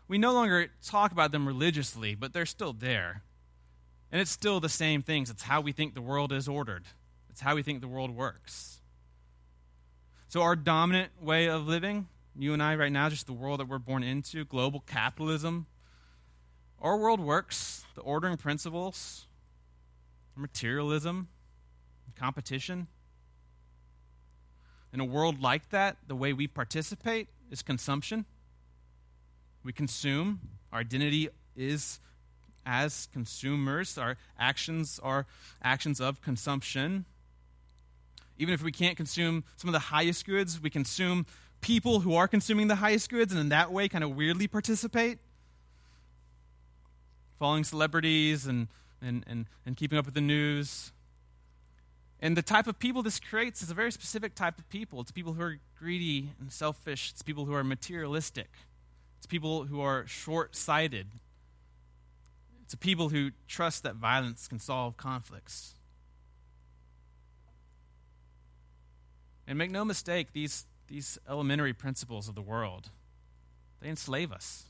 We 0.08 0.18
no 0.18 0.32
longer 0.32 0.68
talk 0.84 1.12
about 1.12 1.32
them 1.32 1.46
religiously, 1.46 2.14
but 2.14 2.32
they're 2.32 2.46
still 2.46 2.72
there. 2.72 3.22
And 4.12 4.20
it's 4.20 4.30
still 4.30 4.60
the 4.60 4.68
same 4.68 5.02
things. 5.02 5.30
It's 5.30 5.44
how 5.44 5.60
we 5.60 5.72
think 5.72 5.94
the 5.94 6.02
world 6.02 6.32
is 6.32 6.46
ordered, 6.46 6.84
it's 7.34 7.40
how 7.40 7.56
we 7.56 7.64
think 7.64 7.80
the 7.80 7.88
world 7.88 8.12
works. 8.12 8.78
So, 10.28 10.42
our 10.42 10.54
dominant 10.54 11.10
way 11.20 11.48
of 11.48 11.66
living, 11.66 12.06
you 12.38 12.52
and 12.52 12.62
I 12.62 12.76
right 12.76 12.92
now, 12.92 13.08
just 13.08 13.26
the 13.26 13.32
world 13.32 13.58
that 13.58 13.66
we're 13.66 13.80
born 13.80 14.04
into, 14.04 14.44
global 14.44 14.78
capitalism, 14.86 15.66
our 16.80 16.96
world 16.96 17.18
works, 17.18 17.84
the 17.96 18.02
ordering 18.02 18.36
principles, 18.36 19.26
materialism, 20.36 21.26
competition. 22.14 22.86
In 24.92 25.00
a 25.00 25.04
world 25.04 25.42
like 25.42 25.70
that, 25.70 25.96
the 26.06 26.14
way 26.14 26.32
we 26.32 26.46
participate 26.46 27.26
is 27.50 27.62
consumption. 27.62 28.26
We 29.64 29.72
consume. 29.72 30.38
Our 30.72 30.78
identity 30.78 31.30
is 31.56 31.98
as 32.64 33.08
consumers. 33.12 33.98
Our 33.98 34.18
actions 34.38 35.00
are 35.02 35.26
actions 35.64 36.00
of 36.00 36.22
consumption. 36.22 37.06
Even 38.38 38.54
if 38.54 38.62
we 38.62 38.72
can't 38.72 38.96
consume 38.96 39.44
some 39.56 39.68
of 39.68 39.72
the 39.72 39.78
highest 39.78 40.26
goods, 40.26 40.60
we 40.60 40.70
consume 40.70 41.26
people 41.60 42.00
who 42.00 42.14
are 42.14 42.28
consuming 42.28 42.68
the 42.68 42.76
highest 42.76 43.08
goods 43.08 43.32
and 43.32 43.40
in 43.40 43.48
that 43.48 43.72
way 43.72 43.88
kind 43.88 44.04
of 44.04 44.14
weirdly 44.14 44.46
participate. 44.46 45.18
Following 47.38 47.64
celebrities 47.64 48.46
and, 48.46 48.68
and, 49.00 49.24
and, 49.26 49.46
and 49.64 49.76
keeping 49.76 49.98
up 49.98 50.04
with 50.04 50.14
the 50.14 50.20
news. 50.20 50.92
And 52.20 52.36
the 52.36 52.42
type 52.42 52.66
of 52.66 52.78
people 52.78 53.02
this 53.02 53.20
creates 53.20 53.62
is 53.62 53.70
a 53.70 53.74
very 53.74 53.92
specific 53.92 54.34
type 54.34 54.58
of 54.58 54.68
people. 54.68 55.00
It's 55.00 55.10
people 55.10 55.34
who 55.34 55.42
are 55.42 55.58
greedy 55.78 56.30
and 56.40 56.50
selfish, 56.50 57.10
it's 57.12 57.22
people 57.22 57.44
who 57.44 57.54
are 57.54 57.64
materialistic. 57.64 58.50
It's 59.18 59.26
people 59.26 59.64
who 59.64 59.80
are 59.80 60.06
short 60.06 60.54
sighted. 60.54 61.06
It's 62.62 62.74
people 62.74 63.08
who 63.08 63.30
trust 63.48 63.82
that 63.82 63.96
violence 63.96 64.48
can 64.48 64.58
solve 64.58 64.96
conflicts. 64.96 65.76
And 69.46 69.58
make 69.58 69.70
no 69.70 69.84
mistake, 69.84 70.32
these, 70.32 70.66
these 70.88 71.18
elementary 71.28 71.72
principles 71.72 72.28
of 72.28 72.34
the 72.34 72.42
world, 72.42 72.90
they 73.80 73.88
enslave 73.88 74.32
us. 74.32 74.64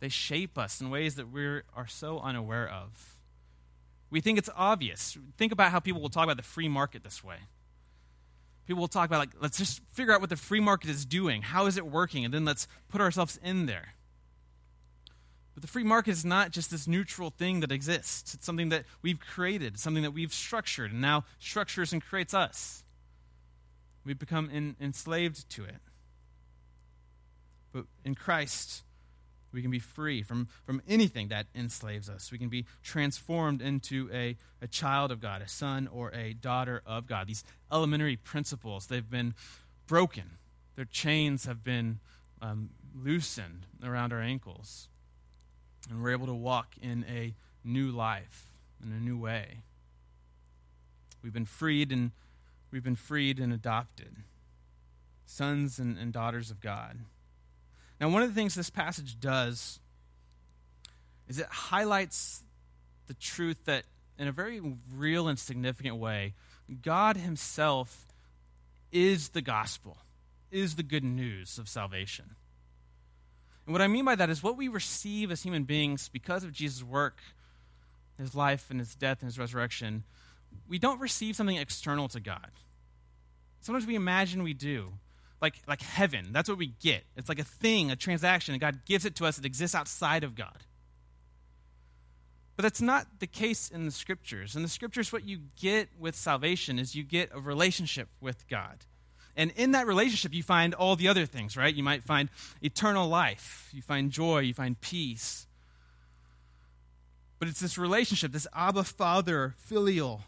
They 0.00 0.08
shape 0.08 0.58
us 0.58 0.80
in 0.80 0.90
ways 0.90 1.14
that 1.14 1.30
we 1.30 1.44
are 1.44 1.86
so 1.86 2.18
unaware 2.20 2.68
of. 2.68 3.16
We 4.10 4.20
think 4.20 4.38
it's 4.38 4.50
obvious. 4.56 5.16
Think 5.36 5.52
about 5.52 5.72
how 5.72 5.80
people 5.80 6.00
will 6.00 6.08
talk 6.08 6.24
about 6.24 6.36
the 6.36 6.42
free 6.42 6.68
market 6.68 7.02
this 7.02 7.24
way. 7.24 7.36
People 8.66 8.80
will 8.80 8.88
talk 8.88 9.08
about, 9.08 9.20
like, 9.20 9.30
let's 9.40 9.58
just 9.58 9.80
figure 9.92 10.12
out 10.12 10.20
what 10.20 10.30
the 10.30 10.36
free 10.36 10.60
market 10.60 10.90
is 10.90 11.04
doing. 11.04 11.42
How 11.42 11.66
is 11.66 11.76
it 11.76 11.86
working? 11.86 12.24
And 12.24 12.34
then 12.34 12.44
let's 12.44 12.66
put 12.88 13.00
ourselves 13.00 13.38
in 13.42 13.66
there. 13.66 13.94
But 15.54 15.62
the 15.62 15.68
free 15.68 15.84
market 15.84 16.10
is 16.10 16.24
not 16.24 16.50
just 16.50 16.70
this 16.70 16.86
neutral 16.86 17.30
thing 17.30 17.60
that 17.60 17.72
exists. 17.72 18.34
It's 18.34 18.44
something 18.44 18.68
that 18.68 18.84
we've 19.00 19.18
created, 19.18 19.78
something 19.78 20.02
that 20.02 20.10
we've 20.10 20.34
structured, 20.34 20.92
and 20.92 21.00
now 21.00 21.24
structures 21.38 21.92
and 21.92 22.04
creates 22.04 22.34
us. 22.34 22.84
We've 24.06 24.18
become 24.18 24.48
in, 24.50 24.76
enslaved 24.80 25.50
to 25.50 25.64
it. 25.64 25.80
But 27.72 27.86
in 28.04 28.14
Christ, 28.14 28.84
we 29.52 29.62
can 29.62 29.70
be 29.70 29.80
free 29.80 30.22
from, 30.22 30.46
from 30.64 30.80
anything 30.88 31.28
that 31.28 31.46
enslaves 31.54 32.08
us. 32.08 32.30
We 32.30 32.38
can 32.38 32.48
be 32.48 32.66
transformed 32.84 33.60
into 33.60 34.08
a, 34.12 34.36
a 34.62 34.68
child 34.68 35.10
of 35.10 35.20
God, 35.20 35.42
a 35.42 35.48
son 35.48 35.88
or 35.92 36.12
a 36.14 36.34
daughter 36.34 36.82
of 36.86 37.08
God. 37.08 37.26
These 37.26 37.42
elementary 37.72 38.16
principles, 38.16 38.86
they've 38.86 39.10
been 39.10 39.34
broken. 39.88 40.38
Their 40.76 40.84
chains 40.84 41.46
have 41.46 41.64
been 41.64 41.98
um, 42.40 42.70
loosened 42.94 43.66
around 43.84 44.12
our 44.12 44.20
ankles. 44.20 44.88
And 45.90 46.00
we're 46.00 46.12
able 46.12 46.26
to 46.26 46.34
walk 46.34 46.74
in 46.80 47.04
a 47.08 47.34
new 47.64 47.90
life, 47.90 48.46
in 48.80 48.92
a 48.92 49.00
new 49.00 49.18
way. 49.18 49.62
We've 51.22 51.32
been 51.32 51.44
freed 51.44 51.90
and 51.90 52.12
we've 52.76 52.84
been 52.84 52.94
freed 52.94 53.40
and 53.40 53.54
adopted. 53.54 54.14
Sons 55.24 55.78
and, 55.78 55.96
and 55.96 56.12
daughters 56.12 56.50
of 56.50 56.60
God. 56.60 56.98
Now, 57.98 58.10
one 58.10 58.22
of 58.22 58.28
the 58.28 58.34
things 58.34 58.54
this 58.54 58.68
passage 58.68 59.18
does 59.18 59.80
is 61.26 61.38
it 61.38 61.46
highlights 61.46 62.42
the 63.06 63.14
truth 63.14 63.64
that, 63.64 63.84
in 64.18 64.28
a 64.28 64.32
very 64.32 64.60
real 64.94 65.26
and 65.26 65.38
significant 65.38 65.96
way, 65.96 66.34
God 66.82 67.16
Himself 67.16 68.12
is 68.92 69.30
the 69.30 69.40
gospel, 69.40 69.96
is 70.50 70.76
the 70.76 70.82
good 70.82 71.02
news 71.02 71.56
of 71.56 71.70
salvation. 71.70 72.36
And 73.64 73.72
what 73.72 73.80
I 73.80 73.86
mean 73.86 74.04
by 74.04 74.16
that 74.16 74.28
is 74.28 74.42
what 74.42 74.58
we 74.58 74.68
receive 74.68 75.30
as 75.30 75.42
human 75.42 75.64
beings 75.64 76.10
because 76.10 76.44
of 76.44 76.52
Jesus' 76.52 76.82
work, 76.82 77.20
His 78.18 78.34
life, 78.34 78.66
and 78.68 78.78
His 78.78 78.94
death 78.94 79.22
and 79.22 79.28
His 79.28 79.38
resurrection, 79.38 80.04
we 80.68 80.78
don't 80.78 81.00
receive 81.00 81.36
something 81.36 81.56
external 81.56 82.08
to 82.08 82.20
God. 82.20 82.50
Sometimes 83.66 83.84
we 83.84 83.96
imagine 83.96 84.44
we 84.44 84.54
do 84.54 84.92
like, 85.42 85.56
like 85.66 85.82
heaven. 85.82 86.28
That's 86.30 86.48
what 86.48 86.56
we 86.56 86.68
get. 86.68 87.02
It's 87.16 87.28
like 87.28 87.40
a 87.40 87.44
thing, 87.44 87.90
a 87.90 87.96
transaction, 87.96 88.54
and 88.54 88.60
God 88.60 88.84
gives 88.84 89.04
it 89.04 89.16
to 89.16 89.26
us. 89.26 89.40
It 89.40 89.44
exists 89.44 89.74
outside 89.74 90.22
of 90.22 90.36
God. 90.36 90.62
But 92.54 92.62
that's 92.62 92.80
not 92.80 93.18
the 93.18 93.26
case 93.26 93.68
in 93.68 93.84
the 93.84 93.90
scriptures. 93.90 94.54
In 94.54 94.62
the 94.62 94.68
scriptures, 94.68 95.12
what 95.12 95.24
you 95.24 95.40
get 95.60 95.88
with 95.98 96.14
salvation 96.14 96.78
is 96.78 96.94
you 96.94 97.02
get 97.02 97.30
a 97.34 97.40
relationship 97.40 98.08
with 98.20 98.46
God. 98.46 98.84
And 99.36 99.50
in 99.56 99.72
that 99.72 99.88
relationship, 99.88 100.32
you 100.32 100.44
find 100.44 100.72
all 100.72 100.94
the 100.94 101.08
other 101.08 101.26
things, 101.26 101.56
right? 101.56 101.74
You 101.74 101.82
might 101.82 102.04
find 102.04 102.28
eternal 102.62 103.08
life, 103.08 103.68
you 103.72 103.82
find 103.82 104.12
joy, 104.12 104.38
you 104.38 104.54
find 104.54 104.80
peace. 104.80 105.48
But 107.40 107.48
it's 107.48 107.58
this 107.58 107.76
relationship, 107.76 108.30
this 108.30 108.46
Abba 108.54 108.84
Father 108.84 109.56
filial 109.58 110.22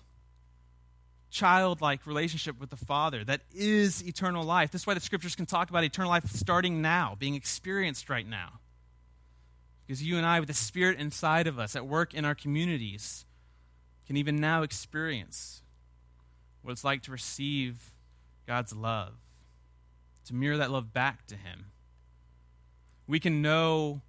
childlike 1.30 2.06
relationship 2.06 2.58
with 2.58 2.70
the 2.70 2.76
Father 2.76 3.24
that 3.24 3.42
is 3.54 4.06
eternal 4.06 4.44
life. 4.44 4.70
This 4.70 4.82
is 4.82 4.86
why 4.86 4.94
the 4.94 5.00
scriptures 5.00 5.36
can 5.36 5.46
talk 5.46 5.70
about 5.70 5.84
eternal 5.84 6.10
life 6.10 6.28
starting 6.30 6.80
now, 6.80 7.16
being 7.18 7.34
experienced 7.34 8.08
right 8.08 8.26
now. 8.26 8.60
Because 9.86 10.02
you 10.02 10.16
and 10.16 10.26
I, 10.26 10.40
with 10.40 10.48
the 10.48 10.54
Spirit 10.54 10.98
inside 10.98 11.46
of 11.46 11.58
us, 11.58 11.74
at 11.74 11.86
work 11.86 12.12
in 12.12 12.24
our 12.24 12.34
communities, 12.34 13.24
can 14.06 14.16
even 14.16 14.36
now 14.36 14.62
experience 14.62 15.62
what 16.62 16.72
it's 16.72 16.84
like 16.84 17.02
to 17.02 17.10
receive 17.10 17.92
God's 18.46 18.74
love, 18.74 19.14
to 20.26 20.34
mirror 20.34 20.58
that 20.58 20.70
love 20.70 20.92
back 20.92 21.26
to 21.28 21.36
Him. 21.36 21.66
We 23.06 23.20
can 23.20 23.40
know 23.40 24.02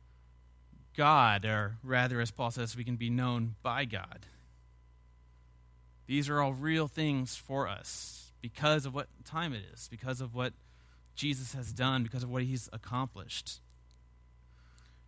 God, 0.97 1.45
or 1.45 1.77
rather, 1.83 2.19
as 2.19 2.31
Paul 2.31 2.51
says, 2.51 2.75
we 2.75 2.83
can 2.83 2.97
be 2.97 3.09
known 3.09 3.55
by 3.63 3.85
God. 3.85 4.25
These 6.09 6.27
are 6.27 6.41
all 6.41 6.53
real 6.53 6.87
things 6.87 7.35
for 7.35 7.67
us 7.67 8.31
because 8.41 8.87
of 8.87 8.95
what 8.95 9.05
time 9.25 9.53
it 9.53 9.61
is, 9.71 9.87
because 9.89 10.21
of 10.21 10.33
what 10.33 10.53
Jesus 11.13 11.53
has 11.53 11.71
done, 11.71 12.01
because 12.01 12.23
of 12.23 12.31
what 12.31 12.41
he's 12.41 12.67
accomplished. 12.73 13.61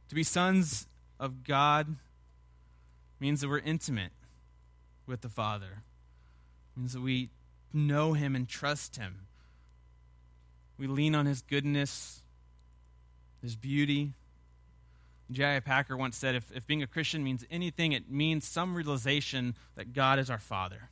To 0.10 0.14
be 0.14 0.22
sons 0.22 0.86
of 1.20 1.44
God 1.44 1.96
means 3.20 3.42
that 3.42 3.50
we're 3.50 3.58
intimate 3.58 4.12
with 5.08 5.22
the 5.22 5.30
Father. 5.30 5.82
It 6.76 6.80
means 6.80 6.94
that 6.94 7.02
we 7.02 7.32
know 7.74 8.14
him 8.14 8.36
and 8.36 8.48
trust 8.48 8.98
him. 8.98 9.22
We 10.78 10.86
lean 10.86 11.16
on 11.16 11.26
his 11.26 11.42
goodness, 11.42 12.22
his 13.42 13.56
beauty. 13.56 14.14
J.I. 15.32 15.62
Packer 15.62 15.98
once 15.98 16.16
said 16.16 16.36
if, 16.36 16.52
if 16.54 16.68
being 16.68 16.84
a 16.84 16.88
Christian 16.88 17.24
means 17.24 17.44
anything, 17.50 17.92
it 17.92 18.12
means 18.12 18.48
some 18.48 18.76
realization 18.76 19.56
that 19.74 19.94
God 19.94 20.20
is 20.20 20.30
our 20.30 20.38
Father. 20.38 20.91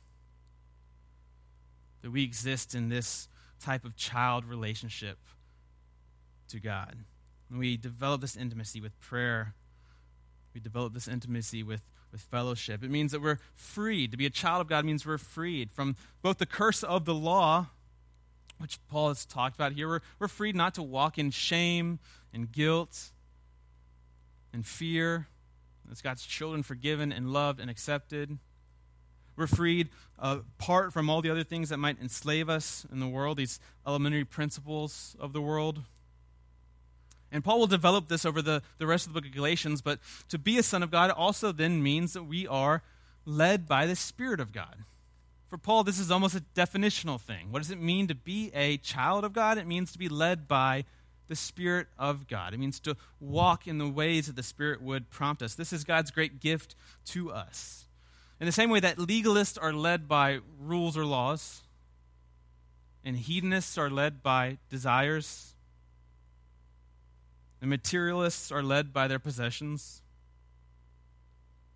That 2.02 2.10
we 2.10 2.22
exist 2.22 2.74
in 2.74 2.88
this 2.88 3.28
type 3.60 3.84
of 3.84 3.96
child 3.96 4.44
relationship 4.44 5.18
to 6.48 6.60
God. 6.60 6.96
And 7.50 7.58
we 7.58 7.76
develop 7.76 8.20
this 8.20 8.36
intimacy 8.36 8.80
with 8.80 8.98
prayer. 9.00 9.54
We 10.54 10.60
develop 10.60 10.94
this 10.94 11.08
intimacy 11.08 11.62
with, 11.62 11.82
with 12.10 12.20
fellowship. 12.20 12.82
It 12.82 12.90
means 12.90 13.12
that 13.12 13.20
we're 13.20 13.38
freed. 13.54 14.12
To 14.12 14.16
be 14.16 14.26
a 14.26 14.30
child 14.30 14.60
of 14.60 14.68
God 14.68 14.84
means 14.84 15.04
we're 15.04 15.18
freed 15.18 15.70
from 15.70 15.96
both 16.22 16.38
the 16.38 16.46
curse 16.46 16.82
of 16.82 17.04
the 17.04 17.14
law, 17.14 17.66
which 18.58 18.78
Paul 18.88 19.08
has 19.08 19.24
talked 19.24 19.56
about 19.56 19.72
here. 19.72 19.88
We're, 19.88 20.00
we're 20.18 20.28
freed 20.28 20.56
not 20.56 20.74
to 20.74 20.82
walk 20.82 21.18
in 21.18 21.30
shame 21.30 21.98
and 22.32 22.50
guilt 22.50 23.10
and 24.52 24.66
fear. 24.66 25.28
As 25.90 26.00
God's 26.00 26.24
children 26.24 26.62
forgiven 26.62 27.12
and 27.12 27.32
loved 27.32 27.58
and 27.58 27.68
accepted. 27.68 28.38
We're 29.40 29.46
freed 29.46 29.88
uh, 30.18 30.40
apart 30.60 30.92
from 30.92 31.08
all 31.08 31.22
the 31.22 31.30
other 31.30 31.44
things 31.44 31.70
that 31.70 31.78
might 31.78 31.98
enslave 31.98 32.50
us 32.50 32.84
in 32.92 33.00
the 33.00 33.08
world, 33.08 33.38
these 33.38 33.58
elementary 33.86 34.26
principles 34.26 35.16
of 35.18 35.32
the 35.32 35.40
world. 35.40 35.80
And 37.32 37.42
Paul 37.42 37.60
will 37.60 37.66
develop 37.66 38.08
this 38.08 38.26
over 38.26 38.42
the, 38.42 38.60
the 38.76 38.86
rest 38.86 39.06
of 39.06 39.14
the 39.14 39.18
book 39.18 39.26
of 39.26 39.34
Galatians, 39.34 39.80
but 39.80 39.98
to 40.28 40.38
be 40.38 40.58
a 40.58 40.62
son 40.62 40.82
of 40.82 40.90
God 40.90 41.10
also 41.10 41.52
then 41.52 41.82
means 41.82 42.12
that 42.12 42.24
we 42.24 42.46
are 42.46 42.82
led 43.24 43.66
by 43.66 43.86
the 43.86 43.96
Spirit 43.96 44.40
of 44.40 44.52
God. 44.52 44.84
For 45.48 45.56
Paul, 45.56 45.84
this 45.84 45.98
is 45.98 46.10
almost 46.10 46.34
a 46.34 46.44
definitional 46.54 47.18
thing. 47.18 47.50
What 47.50 47.62
does 47.62 47.70
it 47.70 47.80
mean 47.80 48.08
to 48.08 48.14
be 48.14 48.50
a 48.52 48.76
child 48.76 49.24
of 49.24 49.32
God? 49.32 49.56
It 49.56 49.66
means 49.66 49.90
to 49.92 49.98
be 49.98 50.10
led 50.10 50.48
by 50.48 50.84
the 51.28 51.36
Spirit 51.36 51.86
of 51.98 52.28
God. 52.28 52.52
It 52.52 52.60
means 52.60 52.78
to 52.80 52.94
walk 53.20 53.66
in 53.66 53.78
the 53.78 53.88
ways 53.88 54.26
that 54.26 54.36
the 54.36 54.42
Spirit 54.42 54.82
would 54.82 55.08
prompt 55.08 55.40
us. 55.40 55.54
This 55.54 55.72
is 55.72 55.82
God's 55.82 56.10
great 56.10 56.40
gift 56.40 56.74
to 57.06 57.32
us. 57.32 57.86
In 58.40 58.46
the 58.46 58.52
same 58.52 58.70
way 58.70 58.80
that 58.80 58.96
legalists 58.96 59.58
are 59.60 59.72
led 59.72 60.08
by 60.08 60.40
rules 60.58 60.96
or 60.96 61.04
laws, 61.04 61.62
and 63.04 63.16
hedonists 63.16 63.76
are 63.78 63.90
led 63.90 64.22
by 64.22 64.58
desires 64.70 65.54
and 67.60 67.68
materialists 67.68 68.50
are 68.50 68.62
led 68.62 68.92
by 68.92 69.06
their 69.06 69.18
possessions. 69.18 70.02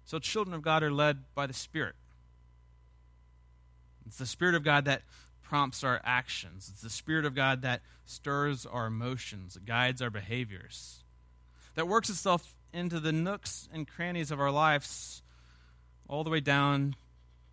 So, 0.05 0.19
children 0.19 0.55
of 0.55 0.63
God 0.63 0.83
are 0.83 0.93
led 0.93 1.25
by 1.35 1.47
the 1.47 1.53
Spirit. 1.53 1.95
It's 4.07 4.19
the 4.19 4.27
Spirit 4.27 4.55
of 4.55 4.65
God 4.65 4.85
that 4.87 5.03
prompts 5.43 5.85
our 5.85 6.01
actions, 6.05 6.71
it's 6.73 6.83
the 6.83 6.91
Spirit 6.91 7.25
of 7.25 7.35
God 7.35 7.63
that 7.63 7.83
stirs 8.07 8.67
our 8.67 8.87
emotions, 8.87 9.59
guides 9.65 10.01
our 10.01 10.11
behaviors, 10.11 11.05
that 11.75 11.89
works 11.89 12.09
itself 12.09 12.55
into 12.73 12.99
the 12.99 13.13
nooks 13.13 13.69
and 13.73 13.87
crannies 13.87 14.31
of 14.31 14.41
our 14.41 14.51
lives, 14.51 15.23
all 16.09 16.25
the 16.25 16.31
way 16.31 16.41
down 16.41 16.95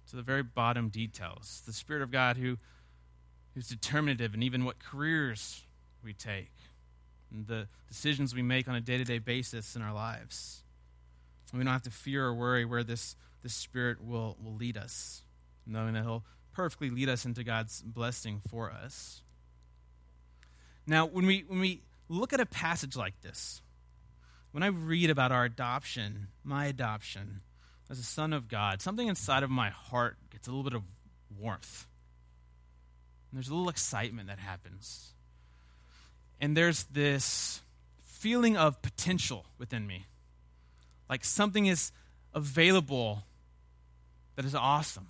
to 0.09 0.15
the 0.15 0.21
very 0.21 0.43
bottom 0.43 0.89
details. 0.89 1.61
The 1.65 1.73
Spirit 1.73 2.01
of 2.01 2.11
God 2.11 2.37
who, 2.37 2.57
who's 3.53 3.67
determinative 3.67 4.33
in 4.33 4.43
even 4.43 4.65
what 4.65 4.79
careers 4.79 5.63
we 6.03 6.13
take 6.13 6.51
and 7.31 7.47
the 7.47 7.67
decisions 7.87 8.35
we 8.35 8.41
make 8.41 8.67
on 8.67 8.75
a 8.75 8.81
day 8.81 8.97
to 8.97 9.03
day 9.03 9.19
basis 9.19 9.75
in 9.75 9.81
our 9.81 9.93
lives. 9.93 10.63
And 11.51 11.59
we 11.59 11.65
don't 11.65 11.73
have 11.73 11.83
to 11.83 11.91
fear 11.91 12.25
or 12.25 12.33
worry 12.33 12.65
where 12.65 12.83
this, 12.83 13.15
this 13.43 13.53
Spirit 13.53 14.03
will, 14.03 14.37
will 14.43 14.55
lead 14.55 14.77
us, 14.77 15.23
knowing 15.65 15.93
that 15.93 16.03
He'll 16.03 16.23
perfectly 16.53 16.89
lead 16.89 17.09
us 17.09 17.25
into 17.25 17.43
God's 17.43 17.81
blessing 17.81 18.41
for 18.49 18.71
us. 18.71 19.21
Now, 20.85 21.05
when 21.05 21.25
we, 21.25 21.45
when 21.47 21.59
we 21.59 21.83
look 22.09 22.33
at 22.33 22.39
a 22.39 22.45
passage 22.45 22.95
like 22.95 23.21
this, 23.21 23.61
when 24.51 24.63
I 24.63 24.67
read 24.67 25.09
about 25.09 25.31
our 25.31 25.45
adoption, 25.45 26.27
my 26.43 26.65
adoption 26.65 27.41
as 27.91 27.99
a 27.99 28.03
son 28.03 28.33
of 28.33 28.47
God, 28.47 28.81
something 28.81 29.07
inside 29.07 29.43
of 29.43 29.51
my 29.51 29.69
heart 29.69 30.17
gets 30.31 30.47
a 30.47 30.49
little 30.49 30.63
bit 30.63 30.73
of 30.73 30.81
warmth. 31.37 31.85
And 33.29 33.37
there's 33.37 33.49
a 33.49 33.53
little 33.53 33.69
excitement 33.69 34.29
that 34.29 34.39
happens 34.39 35.11
and 36.41 36.57
there's 36.57 36.85
this 36.85 37.61
feeling 38.03 38.57
of 38.57 38.81
potential 38.81 39.45
within 39.59 39.85
me. 39.85 40.07
Like 41.07 41.23
something 41.23 41.67
is 41.67 41.91
available 42.33 43.23
that 44.35 44.43
is 44.43 44.55
awesome, 44.55 45.07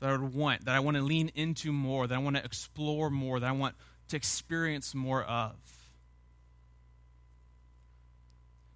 that 0.00 0.10
I 0.10 0.12
would 0.12 0.34
want, 0.34 0.66
that 0.66 0.74
I 0.74 0.80
want 0.80 0.98
to 0.98 1.02
lean 1.02 1.30
into 1.34 1.72
more, 1.72 2.06
that 2.06 2.14
I 2.14 2.18
want 2.18 2.36
to 2.36 2.44
explore 2.44 3.08
more, 3.08 3.40
that 3.40 3.48
I 3.48 3.52
want 3.52 3.74
to 4.08 4.16
experience 4.16 4.94
more 4.94 5.22
of. 5.22 5.54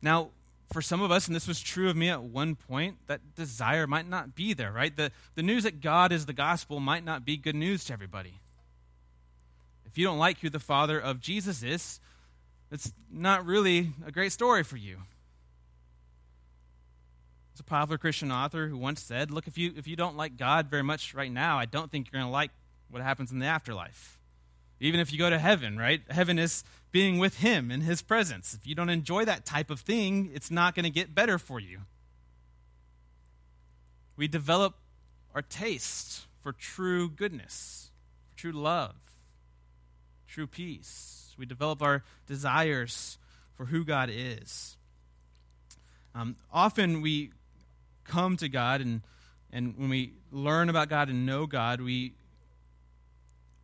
Now, 0.00 0.30
for 0.72 0.82
some 0.82 1.00
of 1.00 1.10
us, 1.10 1.26
and 1.26 1.34
this 1.34 1.48
was 1.48 1.60
true 1.60 1.88
of 1.88 1.96
me 1.96 2.10
at 2.10 2.22
one 2.22 2.54
point, 2.54 2.96
that 3.06 3.34
desire 3.34 3.86
might 3.86 4.08
not 4.08 4.34
be 4.34 4.52
there, 4.52 4.70
right? 4.70 4.94
The, 4.94 5.10
the 5.34 5.42
news 5.42 5.64
that 5.64 5.80
God 5.80 6.12
is 6.12 6.26
the 6.26 6.32
gospel 6.32 6.78
might 6.78 7.04
not 7.04 7.24
be 7.24 7.36
good 7.36 7.54
news 7.54 7.84
to 7.84 7.92
everybody. 7.92 8.34
If 9.86 9.96
you 9.96 10.04
don't 10.04 10.18
like 10.18 10.40
who 10.40 10.50
the 10.50 10.58
father 10.58 10.98
of 11.00 11.20
Jesus 11.20 11.62
is, 11.62 12.00
it's 12.70 12.92
not 13.10 13.46
really 13.46 13.92
a 14.06 14.12
great 14.12 14.32
story 14.32 14.62
for 14.62 14.76
you. 14.76 14.96
There's 17.52 17.60
a 17.60 17.64
popular 17.64 17.96
Christian 17.96 18.30
author 18.30 18.68
who 18.68 18.76
once 18.76 19.02
said, 19.02 19.30
Look, 19.30 19.46
if 19.46 19.56
you, 19.56 19.72
if 19.74 19.88
you 19.88 19.96
don't 19.96 20.16
like 20.16 20.36
God 20.36 20.68
very 20.68 20.82
much 20.82 21.14
right 21.14 21.32
now, 21.32 21.58
I 21.58 21.64
don't 21.64 21.90
think 21.90 22.06
you're 22.06 22.20
going 22.20 22.28
to 22.28 22.32
like 22.32 22.50
what 22.90 23.02
happens 23.02 23.32
in 23.32 23.38
the 23.38 23.46
afterlife. 23.46 24.17
Even 24.80 25.00
if 25.00 25.12
you 25.12 25.18
go 25.18 25.30
to 25.30 25.38
heaven, 25.38 25.76
right? 25.76 26.02
Heaven 26.08 26.38
is 26.38 26.64
being 26.92 27.18
with 27.18 27.38
Him 27.38 27.70
in 27.70 27.80
His 27.80 28.02
presence. 28.02 28.54
If 28.54 28.66
you 28.66 28.74
don't 28.74 28.88
enjoy 28.88 29.24
that 29.24 29.44
type 29.44 29.70
of 29.70 29.80
thing, 29.80 30.30
it's 30.32 30.50
not 30.50 30.74
going 30.74 30.84
to 30.84 30.90
get 30.90 31.14
better 31.14 31.38
for 31.38 31.58
you. 31.58 31.80
We 34.16 34.28
develop 34.28 34.74
our 35.34 35.42
taste 35.42 36.26
for 36.42 36.52
true 36.52 37.08
goodness, 37.08 37.90
true 38.36 38.52
love, 38.52 38.96
true 40.26 40.46
peace. 40.46 41.34
We 41.38 41.46
develop 41.46 41.82
our 41.82 42.02
desires 42.26 43.18
for 43.54 43.66
who 43.66 43.84
God 43.84 44.10
is. 44.12 44.76
Um, 46.14 46.36
often 46.52 47.00
we 47.00 47.32
come 48.04 48.36
to 48.38 48.48
God, 48.48 48.80
and, 48.80 49.02
and 49.52 49.76
when 49.76 49.88
we 49.88 50.14
learn 50.32 50.68
about 50.68 50.88
God 50.88 51.08
and 51.08 51.26
know 51.26 51.46
God, 51.46 51.80
we 51.80 52.14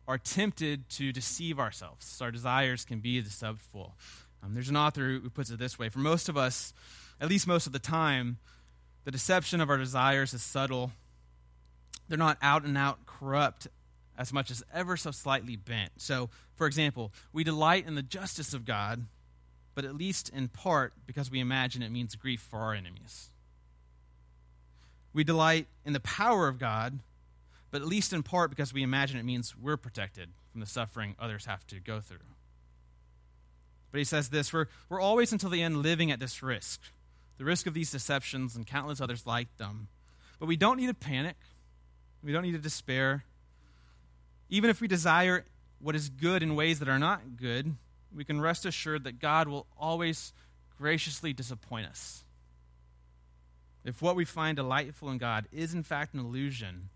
are 0.07 0.17
tempted 0.17 0.89
to 0.89 1.11
deceive 1.11 1.59
ourselves. 1.59 2.21
Our 2.21 2.31
desires 2.31 2.85
can 2.85 2.99
be 2.99 3.21
deceitful. 3.21 3.95
Um, 4.43 4.53
there's 4.53 4.69
an 4.69 4.77
author 4.77 5.01
who 5.01 5.29
puts 5.29 5.49
it 5.49 5.59
this 5.59 5.79
way 5.79 5.89
For 5.89 5.99
most 5.99 6.29
of 6.29 6.37
us, 6.37 6.73
at 7.19 7.29
least 7.29 7.47
most 7.47 7.65
of 7.67 7.73
the 7.73 7.79
time, 7.79 8.37
the 9.03 9.11
deception 9.11 9.61
of 9.61 9.69
our 9.69 9.77
desires 9.77 10.33
is 10.33 10.41
subtle. 10.41 10.91
They're 12.07 12.17
not 12.17 12.37
out 12.41 12.63
and 12.63 12.77
out 12.77 13.05
corrupt 13.05 13.67
as 14.17 14.31
much 14.31 14.51
as 14.51 14.63
ever 14.73 14.95
so 14.95 15.11
slightly 15.11 15.55
bent. 15.55 15.91
So, 15.97 16.29
for 16.55 16.67
example, 16.67 17.11
we 17.33 17.43
delight 17.43 17.87
in 17.87 17.95
the 17.95 18.01
justice 18.01 18.53
of 18.53 18.65
God, 18.65 19.05
but 19.73 19.85
at 19.85 19.95
least 19.95 20.29
in 20.29 20.47
part 20.47 20.93
because 21.05 21.29
we 21.29 21.39
imagine 21.39 21.81
it 21.81 21.91
means 21.91 22.15
grief 22.15 22.41
for 22.41 22.59
our 22.59 22.73
enemies. 22.73 23.29
We 25.13 25.23
delight 25.23 25.67
in 25.85 25.93
the 25.93 25.99
power 25.99 26.47
of 26.47 26.59
God, 26.59 26.99
but 27.75 27.81
at 27.81 27.89
least 27.89 28.13
in 28.13 28.23
part 28.23 28.49
because 28.49 28.73
we 28.73 28.83
imagine 28.83 29.19
it 29.19 29.25
means 29.25 29.53
we're 29.53 29.75
protected 29.75 30.29
from 30.49 30.61
the 30.61 30.65
suffering 30.65 31.13
others 31.19 31.43
have 31.43 31.67
to 31.67 31.77
go 31.81 31.99
through. 31.99 32.19
But 33.91 33.97
he 33.97 34.05
says 34.05 34.29
this 34.29 34.53
we're, 34.53 34.67
we're 34.87 35.01
always 35.01 35.33
until 35.33 35.49
the 35.49 35.61
end 35.61 35.83
living 35.83 36.09
at 36.09 36.21
this 36.21 36.41
risk 36.41 36.79
the 37.37 37.43
risk 37.43 37.67
of 37.67 37.73
these 37.73 37.91
deceptions 37.91 38.55
and 38.55 38.65
countless 38.65 39.01
others 39.01 39.27
like 39.27 39.57
them. 39.57 39.89
But 40.39 40.45
we 40.45 40.55
don't 40.55 40.77
need 40.77 40.87
to 40.87 40.93
panic, 40.93 41.35
we 42.23 42.31
don't 42.31 42.43
need 42.43 42.53
to 42.53 42.59
despair. 42.59 43.25
Even 44.47 44.69
if 44.69 44.79
we 44.79 44.87
desire 44.87 45.43
what 45.79 45.97
is 45.97 46.07
good 46.07 46.43
in 46.43 46.55
ways 46.55 46.79
that 46.79 46.87
are 46.87 46.97
not 46.97 47.35
good, 47.35 47.75
we 48.15 48.23
can 48.23 48.39
rest 48.39 48.65
assured 48.65 49.03
that 49.03 49.19
God 49.19 49.49
will 49.49 49.67
always 49.77 50.31
graciously 50.77 51.33
disappoint 51.33 51.87
us. 51.87 52.23
If 53.83 54.01
what 54.01 54.15
we 54.15 54.23
find 54.23 54.55
delightful 54.55 55.09
in 55.09 55.17
God 55.17 55.49
is 55.51 55.73
in 55.73 55.83
fact 55.83 56.13
an 56.13 56.21
illusion, 56.21 56.87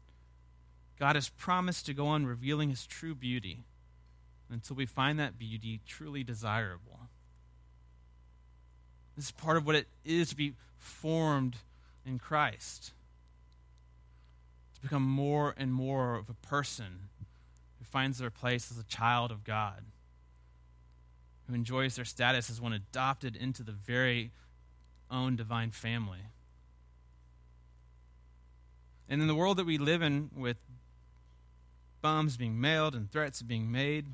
God 1.00 1.16
has 1.16 1.30
promised 1.30 1.86
to 1.86 1.94
go 1.94 2.08
on 2.08 2.26
revealing 2.26 2.70
his 2.70 2.86
true 2.86 3.16
beauty 3.16 3.64
until 4.52 4.76
we 4.76 4.86
find 4.86 5.18
that 5.20 5.40
beauty 5.40 5.80
truly 5.88 6.24
desirable. 6.24 7.00
This 9.16 9.26
is 9.26 9.32
part 9.32 9.58
of 9.58 9.66
what 9.66 9.76
it 9.76 9.88
is 10.04 10.30
to 10.30 10.36
be 10.36 10.54
formed 10.78 11.56
in 12.06 12.20
Christ, 12.20 12.92
to 14.76 14.82
become 14.82 15.04
more 15.04 15.54
and 15.58 15.74
more 15.74 16.16
of 16.16 16.30
a 16.30 16.34
person 16.34 17.10
who 17.78 17.86
finds 17.86 18.18
their 18.18 18.30
place 18.30 18.72
as 18.72 18.78
a 18.78 18.84
child 18.84 19.32
of 19.32 19.44
God, 19.44 19.84
who 21.48 21.54
enjoys 21.54 21.96
their 21.96 22.06
status 22.06 22.50
as 22.50 22.60
one 22.60 22.74
adopted 22.74 23.36
into 23.36 23.64
the 23.64 23.72
very 23.72 24.32
own 25.10 25.36
divine 25.36 25.72
family. 25.72 26.20
And 29.08 29.22
in 29.22 29.28
the 29.28 29.36
world 29.36 29.58
that 29.58 29.66
we 29.66 29.78
live 29.78 30.02
in, 30.02 30.30
with 30.36 30.58
bombs 32.02 32.38
being 32.38 32.60
mailed 32.60 32.96
and 32.96 33.12
threats 33.12 33.42
being 33.42 33.72
made, 33.72 34.06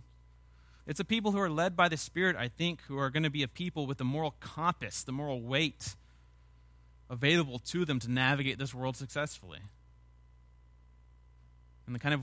It's 0.88 1.00
a 1.00 1.06
people 1.06 1.32
who 1.32 1.40
are 1.40 1.50
led 1.50 1.76
by 1.76 1.90
the 1.90 1.98
Spirit, 1.98 2.36
I 2.36 2.48
think, 2.48 2.82
who 2.84 2.98
are 2.98 3.10
going 3.10 3.24
to 3.24 3.30
be 3.30 3.42
a 3.42 3.48
people 3.48 3.88
with 3.88 3.98
the 3.98 4.04
moral 4.04 4.36
compass, 4.40 5.04
the 5.04 5.12
moral 5.12 5.42
weight 5.42 5.96
available 7.10 7.60
to 7.60 7.86
them 7.86 8.00
to 8.00 8.12
navigate 8.12 8.60
this 8.60 8.74
world 8.74 8.96
successfully. 8.96 9.60
And 11.88 11.96
the 11.96 12.00
kind 12.00 12.14
of 12.14 12.22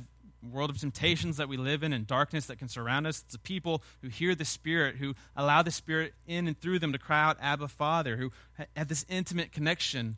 world 0.53 0.70
of 0.70 0.79
temptations 0.79 1.37
that 1.37 1.48
we 1.48 1.57
live 1.57 1.83
in 1.83 1.92
and 1.92 2.07
darkness 2.07 2.46
that 2.46 2.59
can 2.59 2.68
surround 2.68 3.07
us, 3.07 3.22
it's 3.27 3.35
a 3.35 3.38
people 3.38 3.83
who 4.01 4.09
hear 4.09 4.35
the 4.35 4.44
Spirit, 4.44 4.96
who 4.96 5.14
allow 5.37 5.62
the 5.62 5.70
Spirit 5.70 6.14
in 6.27 6.46
and 6.46 6.61
through 6.61 6.79
them 6.79 6.92
to 6.92 6.98
cry 6.98 7.22
out, 7.22 7.38
Abba, 7.40 7.68
Father, 7.68 8.16
who 8.16 8.31
have 8.77 8.88
this 8.88 9.05
intimate 9.09 9.51
connection 9.51 10.16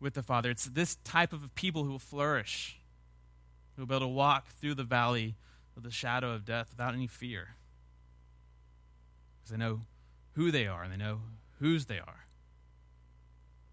with 0.00 0.14
the 0.14 0.22
Father. 0.22 0.50
It's 0.50 0.64
this 0.64 0.96
type 1.04 1.32
of 1.34 1.54
people 1.54 1.84
who 1.84 1.90
will 1.90 1.98
flourish, 1.98 2.78
who 3.76 3.82
will 3.82 3.86
be 3.86 3.94
able 3.94 4.06
to 4.06 4.12
walk 4.12 4.48
through 4.48 4.74
the 4.74 4.84
valley 4.84 5.36
of 5.76 5.82
the 5.82 5.90
shadow 5.90 6.32
of 6.32 6.44
death 6.44 6.70
without 6.70 6.94
any 6.94 7.06
fear 7.06 7.56
because 9.46 9.50
they 9.50 9.64
know 9.64 9.82
who 10.34 10.50
they 10.50 10.66
are 10.66 10.82
and 10.82 10.92
they 10.92 10.96
know 10.96 11.20
whose 11.60 11.86
they 11.86 11.98
are. 11.98 12.24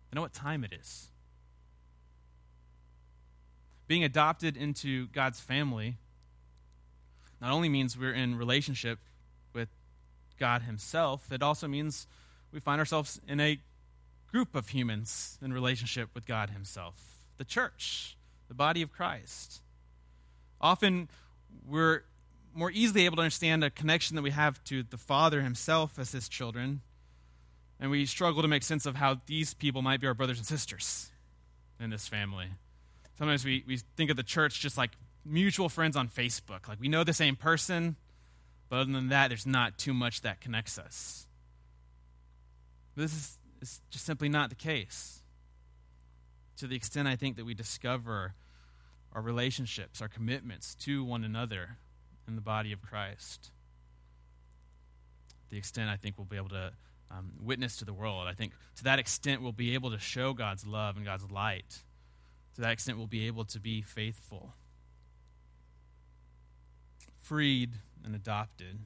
They 0.10 0.16
know 0.16 0.22
what 0.22 0.34
time 0.34 0.64
it 0.64 0.72
is. 0.72 1.10
Being 3.88 4.04
adopted 4.04 4.56
into 4.56 5.08
God's 5.08 5.40
family 5.40 5.98
not 7.42 7.52
only 7.52 7.70
means 7.70 7.98
we're 7.98 8.14
in 8.14 8.38
relationship 8.38 9.00
with 9.52 9.70
God 10.40 10.62
Himself, 10.62 11.32
it 11.32 11.42
also 11.42 11.68
means 11.68 12.08
we 12.54 12.60
find 12.60 12.80
ourselves 12.80 13.20
in 13.28 13.40
a 13.40 13.60
group 14.32 14.56
of 14.56 14.70
humans 14.70 15.38
in 15.42 15.52
relationship 15.52 16.10
with 16.14 16.26
God 16.26 16.52
Himself 16.52 17.10
the 17.40 17.44
church, 17.44 18.16
the 18.48 18.54
body 18.54 18.84
of 18.84 18.92
Christ. 18.92 19.63
Often 20.64 21.10
we're 21.68 22.04
more 22.56 22.72
easily 22.72 23.06
able 23.06 23.18
to 23.18 23.22
understand 23.22 23.64
a 23.64 23.70
connection 23.70 24.16
that 24.16 24.22
we 24.22 24.32
have 24.32 24.64
to 24.64 24.82
the 24.82 24.98
Father 24.98 25.42
himself 25.42 26.00
as 26.00 26.14
his 26.14 26.30
children. 26.30 26.82
And 27.80 27.92
we 27.92 28.06
struggle 28.06 28.42
to 28.42 28.48
make 28.48 28.64
sense 28.64 28.86
of 28.86 28.96
how 28.96 29.20
these 29.26 29.54
people 29.54 29.82
might 29.82 30.00
be 30.00 30.08
our 30.08 30.14
brothers 30.14 30.38
and 30.38 30.48
sisters 30.48 31.12
in 31.80 31.90
this 31.90 32.08
family. 32.08 32.48
Sometimes 33.18 33.44
we, 33.44 33.66
we 33.68 33.78
think 33.98 34.10
of 34.10 34.16
the 34.16 34.24
church 34.24 34.62
just 34.62 34.78
like 34.78 34.92
mutual 35.26 35.68
friends 35.68 35.98
on 35.98 36.08
Facebook. 36.08 36.70
Like 36.70 36.80
we 36.80 36.88
know 36.88 37.04
the 37.04 37.14
same 37.14 37.36
person, 37.36 37.98
but 38.70 38.78
other 38.78 38.92
than 38.94 39.10
that, 39.10 39.28
there's 39.28 39.46
not 39.46 39.78
too 39.78 39.94
much 39.94 40.22
that 40.22 40.40
connects 40.40 40.80
us. 40.80 41.28
This 42.96 43.12
is, 43.12 43.38
is 43.62 43.82
just 43.90 44.06
simply 44.06 44.30
not 44.30 44.50
the 44.50 44.56
case. 44.56 45.22
To 46.58 46.68
the 46.68 46.76
extent 46.76 47.08
I 47.08 47.18
think 47.18 47.36
that 47.36 47.46
we 47.46 47.54
discover 47.54 48.36
our 49.14 49.22
relationships, 49.22 50.02
our 50.02 50.08
commitments 50.08 50.76
to 50.76 51.04
one 51.04 51.24
another, 51.24 51.78
in 52.28 52.36
the 52.36 52.42
body 52.42 52.72
of 52.72 52.82
Christ. 52.82 53.52
The 55.50 55.58
extent 55.58 55.90
I 55.90 55.98
think 55.98 56.18
we'll 56.18 56.26
be 56.26 56.38
able 56.38 56.50
to 56.50 56.72
um, 57.12 57.34
witness 57.42 57.78
to 57.78 57.86
the 57.86 57.94
world. 57.94 58.28
I 58.28 58.34
think 58.34 58.54
to 58.78 58.84
that 58.86 59.00
extent 59.00 59.42
we'll 59.42 59.52
be 59.52 59.74
able 59.76 59.92
to 59.92 60.00
show 60.00 60.34
God's 60.34 60.66
love 60.66 60.98
and 60.98 61.06
God's 61.06 61.30
light. 61.30 61.84
To 62.56 62.62
that 62.62 62.72
extent 62.72 62.98
we'll 62.98 63.08
be 63.08 63.28
able 63.28 63.46
to 63.46 63.60
be 63.60 63.82
faithful. 63.82 64.54
Freed 67.22 67.72
and 68.04 68.16
adopted. 68.16 68.80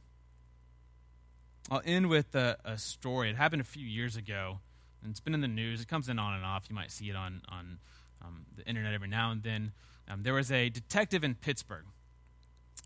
I'll 1.69 1.81
end 1.85 2.09
with 2.09 2.33
a, 2.35 2.57
a, 2.63 2.77
story. 2.77 3.29
It 3.29 3.35
happened 3.35 3.61
a 3.61 3.65
few 3.65 3.85
years 3.85 4.15
ago, 4.15 4.59
and 5.01 5.11
it's 5.11 5.19
been 5.19 5.33
in 5.33 5.41
the 5.41 5.49
news. 5.49 5.81
It 5.81 5.87
comes 5.89 6.07
in 6.07 6.17
on 6.17 6.33
and 6.33 6.45
off. 6.45 6.65
You 6.69 6.75
might 6.75 6.91
see 6.91 7.09
it 7.09 7.15
on, 7.15 7.41
on 7.49 7.79
um, 8.23 8.45
the 8.55 8.65
internet 8.65 8.93
every 8.93 9.09
now 9.09 9.31
and 9.31 9.43
then. 9.43 9.73
Um, 10.07 10.23
there 10.23 10.33
was 10.33 10.51
a 10.51 10.69
detective 10.69 11.23
in 11.23 11.35
Pittsburgh 11.35 11.85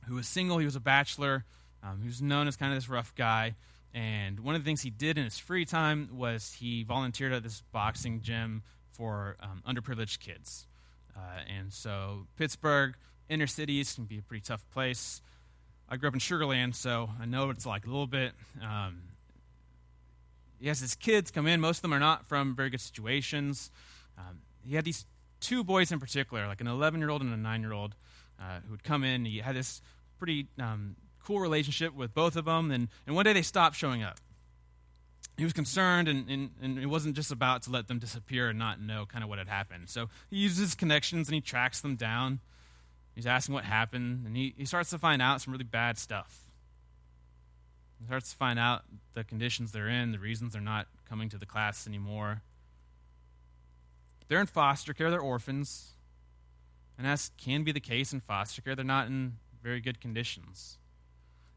who 0.07 0.15
was 0.15 0.27
single. 0.27 0.57
He 0.57 0.65
was 0.65 0.75
a 0.75 0.81
bachelor. 0.81 1.45
Um, 1.83 1.99
he 2.01 2.07
was 2.07 2.21
known 2.21 2.47
as 2.47 2.55
kind 2.55 2.71
of 2.71 2.77
this 2.77 2.89
rough 2.89 3.13
guy. 3.15 3.55
And 3.93 4.39
one 4.39 4.55
of 4.55 4.61
the 4.61 4.65
things 4.65 4.81
he 4.81 4.89
did 4.89 5.17
in 5.17 5.25
his 5.25 5.37
free 5.37 5.65
time 5.65 6.09
was 6.13 6.53
he 6.59 6.83
volunteered 6.83 7.33
at 7.33 7.43
this 7.43 7.61
boxing 7.71 8.21
gym 8.21 8.63
for 8.91 9.37
um, 9.41 9.61
underprivileged 9.67 10.19
kids. 10.19 10.67
Uh, 11.15 11.41
and 11.57 11.73
so 11.73 12.27
Pittsburgh, 12.37 12.95
inner 13.29 13.47
cities 13.47 13.93
can 13.93 14.05
be 14.05 14.19
a 14.19 14.21
pretty 14.21 14.41
tough 14.41 14.65
place. 14.71 15.21
I 15.89 15.97
grew 15.97 16.07
up 16.07 16.13
in 16.13 16.21
Sugar 16.21 16.45
Land, 16.45 16.75
so 16.75 17.09
I 17.19 17.25
know 17.25 17.47
what 17.47 17.57
it's 17.57 17.65
like 17.65 17.85
a 17.85 17.89
little 17.89 18.07
bit. 18.07 18.31
Um, 18.61 19.01
he 20.59 20.67
has 20.67 20.79
his 20.79 20.95
kids 20.95 21.31
come 21.31 21.47
in. 21.47 21.59
Most 21.59 21.79
of 21.79 21.81
them 21.81 21.93
are 21.93 21.99
not 21.99 22.25
from 22.27 22.55
very 22.55 22.69
good 22.69 22.79
situations. 22.79 23.71
Um, 24.17 24.39
he 24.63 24.75
had 24.75 24.85
these 24.85 25.05
two 25.41 25.63
boys 25.63 25.91
in 25.91 25.99
particular, 25.99 26.47
like 26.47 26.61
an 26.61 26.67
11 26.67 26.99
year 26.99 27.09
old 27.09 27.21
and 27.21 27.33
a 27.33 27.37
9 27.37 27.61
year 27.61 27.73
old, 27.73 27.95
uh, 28.39 28.59
who 28.65 28.71
would 28.71 28.83
come 28.83 29.03
in. 29.03 29.25
He 29.25 29.39
had 29.39 29.55
this 29.55 29.81
pretty 30.17 30.47
um, 30.59 30.95
cool 31.23 31.39
relationship 31.39 31.93
with 31.93 32.13
both 32.13 32.35
of 32.35 32.45
them, 32.45 32.71
and, 32.71 32.87
and 33.05 33.15
one 33.15 33.25
day 33.25 33.33
they 33.33 33.41
stopped 33.41 33.75
showing 33.75 34.03
up. 34.03 34.19
He 35.37 35.43
was 35.43 35.53
concerned, 35.53 36.07
and, 36.07 36.29
and, 36.29 36.51
and 36.61 36.77
it 36.77 36.85
wasn't 36.85 37.15
just 37.15 37.31
about 37.31 37.63
to 37.63 37.71
let 37.71 37.87
them 37.87 37.99
disappear 37.99 38.49
and 38.49 38.59
not 38.59 38.79
know 38.79 39.05
kind 39.05 39.23
of 39.23 39.29
what 39.29 39.39
had 39.39 39.47
happened. 39.47 39.89
So 39.89 40.09
he 40.29 40.37
uses 40.37 40.75
connections 40.75 41.27
and 41.27 41.35
he 41.35 41.41
tracks 41.41 41.81
them 41.81 41.95
down. 41.95 42.39
He's 43.15 43.25
asking 43.25 43.53
what 43.55 43.65
happened, 43.65 44.25
and 44.25 44.37
he, 44.37 44.53
he 44.57 44.65
starts 44.65 44.89
to 44.91 44.99
find 44.99 45.21
out 45.21 45.41
some 45.41 45.51
really 45.51 45.63
bad 45.63 45.97
stuff. 45.97 46.45
He 47.99 48.05
starts 48.05 48.31
to 48.31 48.37
find 48.37 48.57
out 48.57 48.83
the 49.13 49.23
conditions 49.23 49.71
they're 49.71 49.89
in, 49.89 50.11
the 50.11 50.19
reasons 50.19 50.53
they're 50.53 50.61
not 50.61 50.87
coming 51.07 51.29
to 51.29 51.37
the 51.37 51.45
class 51.45 51.87
anymore. 51.87 52.41
They're 54.31 54.39
in 54.39 54.47
foster 54.47 54.93
care, 54.93 55.09
they're 55.09 55.19
orphans. 55.19 55.89
And 56.97 57.05
as 57.05 57.31
can 57.37 57.65
be 57.65 57.73
the 57.73 57.81
case 57.81 58.13
in 58.13 58.21
foster 58.21 58.61
care, 58.61 58.77
they're 58.77 58.85
not 58.85 59.07
in 59.07 59.33
very 59.61 59.81
good 59.81 59.99
conditions. 59.99 60.77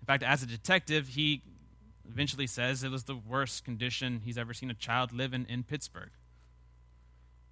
In 0.01 0.07
fact, 0.07 0.25
as 0.25 0.43
a 0.43 0.47
detective, 0.47 1.07
he 1.07 1.43
eventually 2.11 2.49
says 2.49 2.83
it 2.83 2.91
was 2.91 3.05
the 3.05 3.15
worst 3.15 3.65
condition 3.65 4.23
he's 4.25 4.37
ever 4.37 4.53
seen 4.53 4.73
a 4.73 4.75
child 4.75 5.13
live 5.13 5.33
in 5.33 5.47
in 5.47 5.63
Pittsburgh. 5.63 6.11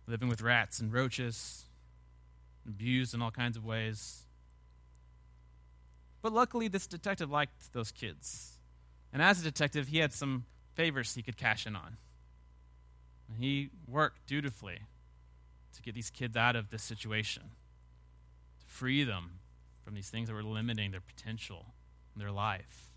Living 0.09 0.29
with 0.29 0.43
rats 0.43 0.81
and 0.81 0.93
roaches, 0.93 1.67
abused 2.67 3.15
in 3.15 3.23
all 3.23 3.31
kinds 3.31 3.57
of 3.57 3.65
ways. 3.65 4.25
But 6.21 6.33
luckily, 6.33 6.67
this 6.67 6.89
detective 6.89 7.31
liked 7.31 7.73
those 7.73 7.93
kids. 7.93 8.59
And 9.13 9.23
as 9.23 9.41
a 9.41 9.45
detective, 9.45 9.87
he 9.87 9.99
had 9.99 10.13
some 10.13 10.47
favors 10.75 11.15
he 11.15 11.23
could 11.23 11.37
cash 11.37 11.65
in 11.65 11.77
on. 11.77 11.99
He 13.39 13.71
worked 13.87 14.27
dutifully 14.27 14.81
to 15.73 15.83
get 15.83 15.95
these 15.95 16.11
kids 16.11 16.37
out 16.37 16.57
of 16.57 16.71
this 16.71 16.83
situation 16.83 17.43
to 18.61 18.67
free 18.67 19.05
them 19.05 19.41
from 19.85 19.95
these 19.95 20.09
things 20.09 20.29
that 20.29 20.35
were 20.35 20.43
limiting 20.43 20.91
their 20.91 21.01
potential 21.01 21.67
their 22.17 22.31
life. 22.31 22.91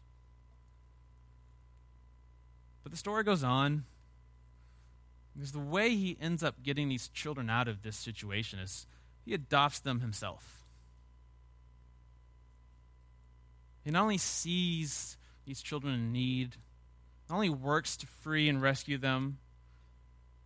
But 2.84 2.92
the 2.92 2.98
story 2.98 3.24
goes 3.24 3.44
on. 3.44 3.86
Because 5.34 5.52
the 5.52 5.60
way 5.60 5.90
he 5.90 6.18
ends 6.22 6.44
up 6.44 6.64
getting 6.64 6.88
these 6.88 7.10
children 7.10 7.50
out 7.50 7.68
of 7.68 7.82
this 7.82 7.98
situation 7.98 8.60
is 8.60 8.88
he 9.26 9.34
adopts 9.34 9.80
them 9.80 10.00
himself. 10.00 10.64
He 13.84 13.92
not 13.92 14.04
only 14.04 14.18
sees 14.18 15.18
these 15.46 15.62
children 15.62 15.94
in 15.94 16.12
need, 16.14 16.56
not 17.30 17.36
only 17.36 17.50
works 17.50 17.98
to 17.98 18.08
free 18.08 18.48
and 18.48 18.62
rescue 18.62 18.98
them, 18.98 19.40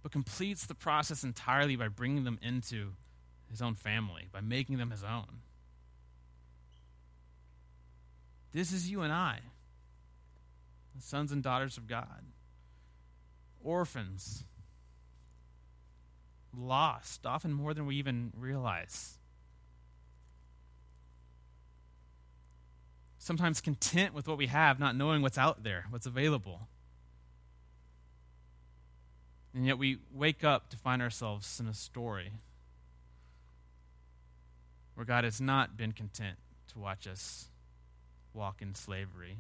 but 0.02 0.12
completes 0.12 0.66
the 0.66 0.76
process 0.76 1.24
entirely 1.24 1.76
by 1.76 1.88
bringing 1.88 2.24
them 2.24 2.40
into 2.42 2.94
his 3.50 3.62
own 3.62 3.76
family 3.76 4.28
by 4.32 4.42
making 4.42 4.78
them 4.78 4.92
his 4.92 5.04
own. 5.04 5.42
This 8.54 8.72
is 8.72 8.90
you 8.90 9.02
and 9.02 9.14
I, 9.14 9.40
the 10.96 11.02
sons 11.02 11.32
and 11.32 11.44
daughters 11.44 11.78
of 11.78 11.88
God, 11.88 12.24
orphans, 13.64 14.44
lost, 16.56 17.26
often 17.26 17.54
more 17.54 17.74
than 17.74 17.86
we 17.86 17.96
even 17.96 18.32
realize. 18.36 19.18
Sometimes 23.20 23.62
content 23.62 24.14
with 24.14 24.28
what 24.28 24.38
we 24.38 24.48
have, 24.48 24.80
not 24.80 24.96
knowing 24.96 25.22
what's 25.22 25.38
out 25.38 25.64
there, 25.64 25.86
what's 25.90 26.08
available. 26.08 26.68
And 29.54 29.66
yet 29.66 29.78
we 29.78 29.98
wake 30.14 30.44
up 30.44 30.70
to 30.70 30.78
find 30.78 31.02
ourselves 31.02 31.60
in 31.60 31.68
a 31.68 31.74
story 31.74 32.32
where 34.96 35.06
God 35.06 35.24
has 35.24 35.42
not 35.42 35.78
been 35.78 35.92
content 35.92 36.38
to 36.74 36.80
watch 36.80 37.08
us 37.08 37.48
walk 38.34 38.62
in 38.62 38.76
slavery, 38.76 39.38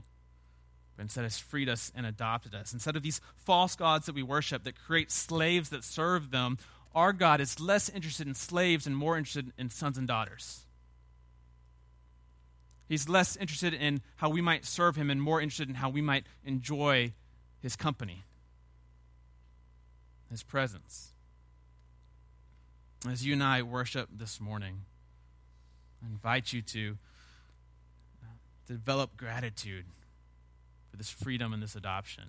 but 0.95 1.03
instead 1.03 1.23
has 1.23 1.37
freed 1.37 1.69
us 1.69 1.91
and 1.95 2.05
adopted 2.05 2.55
us. 2.55 2.73
Instead 2.73 2.95
of 2.95 3.03
these 3.03 3.21
false 3.35 3.75
gods 3.75 4.05
that 4.07 4.15
we 4.15 4.23
worship 4.23 4.63
that 4.63 4.79
create 4.79 5.11
slaves 5.11 5.69
that 5.69 5.83
serve 5.83 6.31
them, 6.31 6.57
our 6.95 7.13
God 7.13 7.39
is 7.39 7.59
less 7.59 7.87
interested 7.87 8.27
in 8.27 8.33
slaves 8.33 8.87
and 8.87 8.95
more 8.95 9.17
interested 9.17 9.53
in 9.57 9.69
sons 9.69 9.97
and 9.97 10.07
daughters. 10.07 10.65
He's 12.87 13.07
less 13.07 13.35
interested 13.35 13.73
in 13.73 14.01
how 14.15 14.29
we 14.29 14.41
might 14.41 14.65
serve 14.65 14.95
him 14.95 15.11
and 15.11 15.21
more 15.21 15.39
interested 15.39 15.69
in 15.69 15.75
how 15.75 15.89
we 15.89 16.01
might 16.01 16.25
enjoy 16.43 17.13
his 17.61 17.75
company, 17.75 18.23
his 20.29 20.43
presence. 20.43 21.13
As 23.09 23.25
you 23.25 23.33
and 23.33 23.43
I 23.43 23.61
worship 23.61 24.09
this 24.11 24.39
morning, 24.41 24.81
I 26.03 26.07
invite 26.07 26.53
you 26.53 26.61
to 26.61 26.97
uh, 28.21 28.27
develop 28.67 29.15
gratitude 29.17 29.85
for 30.91 30.97
this 30.97 31.09
freedom 31.09 31.53
and 31.53 31.63
this 31.63 31.75
adoption. 31.75 32.25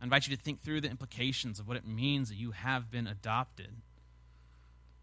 I 0.00 0.04
invite 0.04 0.28
you 0.28 0.36
to 0.36 0.42
think 0.42 0.62
through 0.62 0.82
the 0.82 0.90
implications 0.90 1.58
of 1.58 1.66
what 1.66 1.76
it 1.76 1.86
means 1.86 2.28
that 2.28 2.36
you 2.36 2.52
have 2.52 2.90
been 2.90 3.06
adopted. 3.06 3.70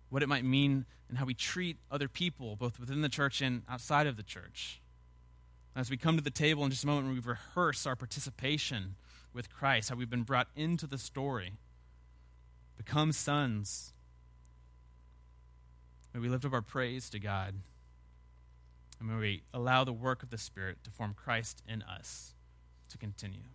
What 0.09 0.23
it 0.23 0.29
might 0.29 0.45
mean 0.45 0.85
and 1.09 1.17
how 1.17 1.25
we 1.25 1.33
treat 1.33 1.77
other 1.89 2.07
people, 2.07 2.55
both 2.55 2.79
within 2.79 3.01
the 3.01 3.09
church 3.09 3.41
and 3.41 3.63
outside 3.69 4.07
of 4.07 4.17
the 4.17 4.23
church. 4.23 4.81
As 5.75 5.89
we 5.89 5.97
come 5.97 6.17
to 6.17 6.23
the 6.23 6.29
table 6.29 6.63
in 6.63 6.69
just 6.69 6.83
a 6.83 6.87
moment, 6.87 7.13
we 7.13 7.19
rehearse 7.19 7.85
our 7.85 7.95
participation 7.95 8.95
with 9.33 9.49
Christ, 9.49 9.89
how 9.89 9.95
we've 9.95 10.09
been 10.09 10.23
brought 10.23 10.47
into 10.55 10.85
the 10.85 10.97
story, 10.97 11.53
become 12.77 13.11
sons. 13.11 13.93
May 16.13 16.19
we 16.19 16.29
lift 16.29 16.45
up 16.45 16.53
our 16.53 16.61
praise 16.61 17.09
to 17.11 17.19
God. 17.19 17.55
And 18.99 19.09
may 19.09 19.15
we 19.15 19.43
allow 19.53 19.83
the 19.83 19.93
work 19.93 20.23
of 20.23 20.29
the 20.29 20.37
Spirit 20.37 20.77
to 20.83 20.91
form 20.91 21.13
Christ 21.15 21.63
in 21.67 21.81
us 21.81 22.33
to 22.89 22.97
continue. 22.97 23.49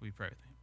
We 0.00 0.10
pray 0.10 0.28
with 0.28 0.38
you. 0.42 0.54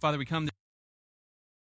Father, 0.00 0.18
we 0.18 0.24
come. 0.24 0.48